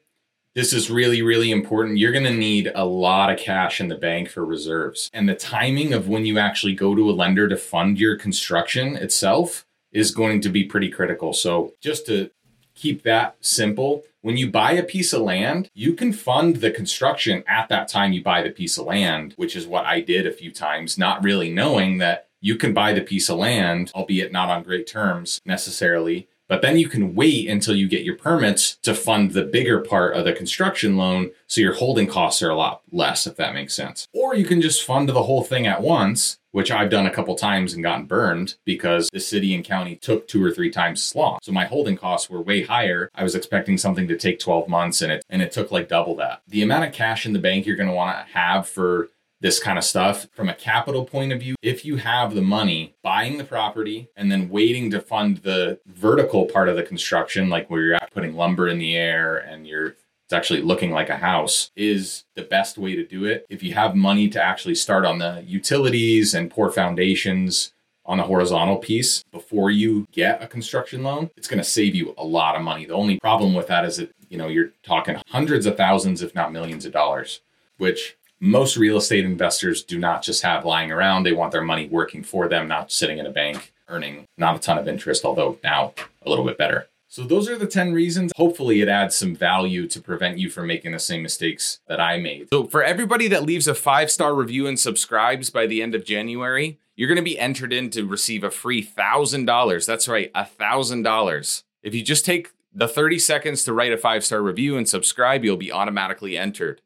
this 0.56 0.72
is 0.72 0.89
really, 0.89 1.22
really 1.22 1.52
important. 1.52 1.98
You're 1.98 2.13
going 2.13 2.24
to 2.24 2.34
need 2.34 2.72
a 2.74 2.86
lot 2.86 3.30
of 3.30 3.38
cash 3.38 3.82
in 3.82 3.89
the 3.89 3.96
bank 3.96 4.30
for 4.30 4.46
reserves. 4.46 5.10
And 5.13 5.28
the 5.28 5.36
timing 5.36 5.94
of 5.94 6.08
when 6.08 6.26
you 6.26 6.39
actually 6.39 6.76
go 6.76 6.96
to 6.96 7.10
a 7.10 7.12
lender 7.12 7.50
to 7.50 7.58
fund 7.58 8.00
your 8.00 8.18
construction 8.18 8.96
itself 8.96 9.65
is 9.91 10.12
going 10.12 10.41
to 10.41 10.50
be 10.50 10.63
pretty 10.63 10.89
critical. 10.89 11.34
So, 11.34 11.74
just 11.82 12.06
to 12.08 12.32
keep 12.75 13.03
that 13.03 13.38
simple, 13.39 14.03
when 14.21 14.38
you 14.38 14.49
buy 14.49 14.73
a 14.73 14.83
piece 14.83 15.13
of 15.13 15.21
land, 15.21 15.69
you 15.73 15.93
can 15.93 16.11
fund 16.11 16.57
the 16.57 16.71
construction 16.71 17.43
at 17.47 17.69
that 17.69 17.88
time 17.88 18.11
you 18.11 18.23
buy 18.23 18.41
the 18.41 18.49
piece 18.49 18.77
of 18.77 18.85
land, 18.85 19.33
which 19.38 19.55
is 19.55 19.67
what 19.67 19.85
I 19.85 20.01
did 20.01 20.27
a 20.27 20.31
few 20.31 20.51
times, 20.51 20.97
not 20.97 21.23
really 21.23 21.51
knowing 21.51 21.99
that 21.99 22.27
you 22.41 22.57
can 22.57 22.73
buy 22.73 22.93
the 22.93 23.01
piece 23.01 23.29
of 23.29 23.38
land, 23.38 23.91
albeit 23.95 24.31
not 24.31 24.49
on 24.49 24.63
great 24.63 24.88
terms 24.88 25.41
necessarily, 25.45 26.27
But 26.47 26.62
then 26.62 26.77
you 26.77 26.88
can 26.88 27.15
wait 27.15 27.49
until 27.49 27.75
you 27.75 27.88
get 27.88 28.03
your 28.03 28.15
permits 28.15 28.75
to 28.84 28.93
fund 28.93 29.31
the 29.31 29.43
bigger 29.43 29.79
part 29.79 30.15
of 30.15 30.25
the 30.25 30.34
construction 30.34 30.95
loan. 30.95 31.31
So 31.47 31.62
your 31.62 31.73
holding 31.73 32.08
costs 32.08 32.41
are 32.43 32.49
a 32.49 32.55
lot 32.55 32.81
less, 32.91 33.25
if 33.25 33.36
that 33.38 33.53
makes 33.53 33.73
sense. 33.73 34.08
Or 34.13 34.36
you 34.36 34.45
can 34.45 34.62
just 34.62 34.84
fund 34.84 35.10
the 35.10 35.23
whole 35.23 35.43
thing 35.43 35.65
at 35.65 35.81
once, 35.81 36.38
which 36.51 36.71
I've 36.71 36.89
done 36.89 37.05
a 37.05 37.12
couple 37.12 37.36
times 37.36 37.73
and 37.73 37.84
gotten 37.84 38.05
burned 38.05 38.55
because 38.63 39.10
the 39.12 39.19
city 39.19 39.55
and 39.55 39.65
county 39.65 39.95
took 39.95 40.27
two 40.27 40.43
or 40.43 40.51
three 40.51 40.69
times 40.69 41.01
as 41.01 41.15
long. 41.15 41.39
So 41.41 41.51
my 41.51 41.65
holding 41.65 41.97
costs 41.97 42.29
were 42.29 42.41
way 42.41 42.63
higher. 42.63 43.10
I 43.15 43.23
was 43.23 43.36
expecting 43.36 43.77
something 43.77 44.08
to 44.08 44.17
take 44.17 44.39
12 44.39 44.69
months 44.69 45.01
and 45.01 45.12
it 45.12 45.25
and 45.29 45.41
it 45.41 45.51
took 45.51 45.71
like 45.71 45.89
double 45.89 46.15
that. 46.17 46.41
The 46.47 46.62
amount 46.62 46.86
of 46.86 46.93
cash 46.93 47.25
in 47.25 47.34
the 47.34 47.39
bank 47.39 47.65
you're 47.65 47.75
going 47.75 47.89
to 47.89 47.95
want 47.95 48.17
to 48.17 48.34
have 48.34 48.67
for 48.67 49.10
this 49.45 49.60
kind 49.60 49.77
of 49.77 49.84
stuff 49.84 50.25
from 50.34 50.49
a 50.49 50.55
capital 50.55 51.05
point 51.05 51.31
of 51.31 51.39
view. 51.39 51.55
If 51.62 51.86
you 51.86 51.97
have 51.97 52.34
the 52.34 52.41
money 52.41 52.95
buying 53.03 53.38
the 53.38 53.43
property 53.43 54.10
and 54.15 54.31
then 54.31 54.49
waiting 54.49 54.89
to 54.89 54.99
fund 54.99 55.38
the 55.38 55.79
vertical 55.86 56.47
part 56.47 56.67
of 56.67 56.75
the 56.75 56.81
construction, 56.81 57.47
like 57.47 57.69
where 57.69 57.81
you're 57.81 57.93
at 57.93 58.12
putting 58.12 58.36
lumber 58.36 58.67
in 58.67 58.79
the 58.79 58.97
air 58.97 59.38
and 59.38 59.67
you're 59.67 59.89
it's 60.23 60.34
actually 60.34 60.63
looking 60.63 60.89
like 60.89 61.12
a 61.12 61.17
house 61.17 61.69
is 61.75 62.23
the 62.34 62.41
best 62.41 62.79
way 62.79 62.95
to 62.95 63.05
do 63.05 63.25
it. 63.25 63.45
If 63.47 63.62
you 63.62 63.75
have 63.75 63.93
money 63.93 64.27
to 64.29 64.41
actually 64.41 64.73
start 64.73 65.05
on 65.05 65.19
the 65.19 65.43
utilities 65.45 66.34
and 66.34 66.49
pour 66.49 66.71
foundations 66.71 67.71
on 68.03 68.17
the 68.17 68.23
horizontal 68.23 68.77
piece 68.77 69.21
before 69.31 69.69
you 69.69 70.08
get 70.12 70.41
a 70.41 70.47
construction 70.47 71.03
loan, 71.03 71.29
it's 71.38 71.47
going 71.47 71.60
to 71.60 71.63
save 71.63 71.93
you 71.93 72.15
a 72.17 72.23
lot 72.23 72.55
of 72.55 72.63
money. 72.63 72.86
The 72.86 72.95
only 72.95 73.19
problem 73.19 73.53
with 73.53 73.67
that 73.67 73.86
is 73.86 73.97
that, 73.97 74.12
you 74.27 74.39
know, 74.39 74.47
you're 74.47 74.71
talking 74.81 75.21
hundreds 75.27 75.67
of 75.67 75.77
thousands, 75.77 76.23
if 76.23 76.34
not 76.34 76.51
millions 76.51 76.88
of 76.88 76.91
dollars, 76.91 77.41
which 77.77 78.17
most 78.39 78.78
real 78.78 78.98
estate 78.98 79.26
investors 79.26 79.84
do 79.84 79.98
not 79.98 80.21
just 80.21 80.43
have 80.43 80.65
lying 80.65 80.91
around. 80.91 81.24
They 81.24 81.34
want 81.34 81.52
their 81.52 81.62
money 81.62 81.88
working 81.88 82.24
for 82.24 82.48
them, 82.48 82.67
not 82.67 82.91
sitting 82.91 83.17
in 83.17 83.26
a 83.26 83.32
bank 83.32 83.74
earning 83.88 84.26
not 84.38 84.56
a 84.56 84.60
ton 84.60 84.78
of 84.78 84.88
interest, 84.88 85.26
although 85.26 85.58
now 85.63 85.93
a 86.26 86.30
little 86.30 86.45
bit 86.45 86.58
better. 86.58 86.88
So, 87.08 87.24
those 87.24 87.48
are 87.48 87.58
the 87.58 87.67
10 87.67 87.93
reasons. 87.93 88.32
Hopefully, 88.36 88.82
it 88.82 88.89
adds 88.89 89.15
some 89.15 89.36
value 89.36 89.88
to 89.88 90.02
prevent 90.02 90.38
you 90.38 90.50
from 90.50 90.67
making 90.67 90.91
the 90.91 91.00
same 91.00 91.21
mistakes 91.21 91.80
that 91.88 92.02
I 92.02 92.17
made. 92.17 92.50
So, 92.52 92.65
for 92.65 92.84
everybody 92.84 93.28
that 93.30 93.43
leaves 93.43 93.67
a 93.67 93.76
five 93.76 94.12
star 94.12 94.36
review 94.36 94.67
and 94.67 94.78
subscribes 94.78 95.50
by 95.50 95.65
the 95.65 95.82
end 95.82 95.95
of 95.95 96.04
January, 96.04 96.78
you're 96.95 97.08
going 97.08 97.15
to 97.15 97.21
be 97.21 97.39
entered 97.39 97.71
in 97.71 97.89
to 97.91 98.06
receive 98.06 98.43
a 98.43 98.52
free 98.52 98.84
$1,000. 98.84 99.86
That's 99.86 100.08
right, 100.08 100.34
$1,000. 100.34 101.63
If 101.84 101.95
you 101.95 102.02
just 102.02 102.26
take 102.26 102.52
the 102.74 102.88
30 102.88 103.19
seconds 103.19 103.63
to 103.63 103.74
write 103.74 103.93
a 103.93 103.98
five 103.98 104.26
star 104.26 104.41
review 104.41 104.76
and 104.76 104.89
subscribe, 104.89 105.45
you'll 105.45 105.56
be 105.56 105.71
automatically 105.71 106.38
entered. 106.38 106.82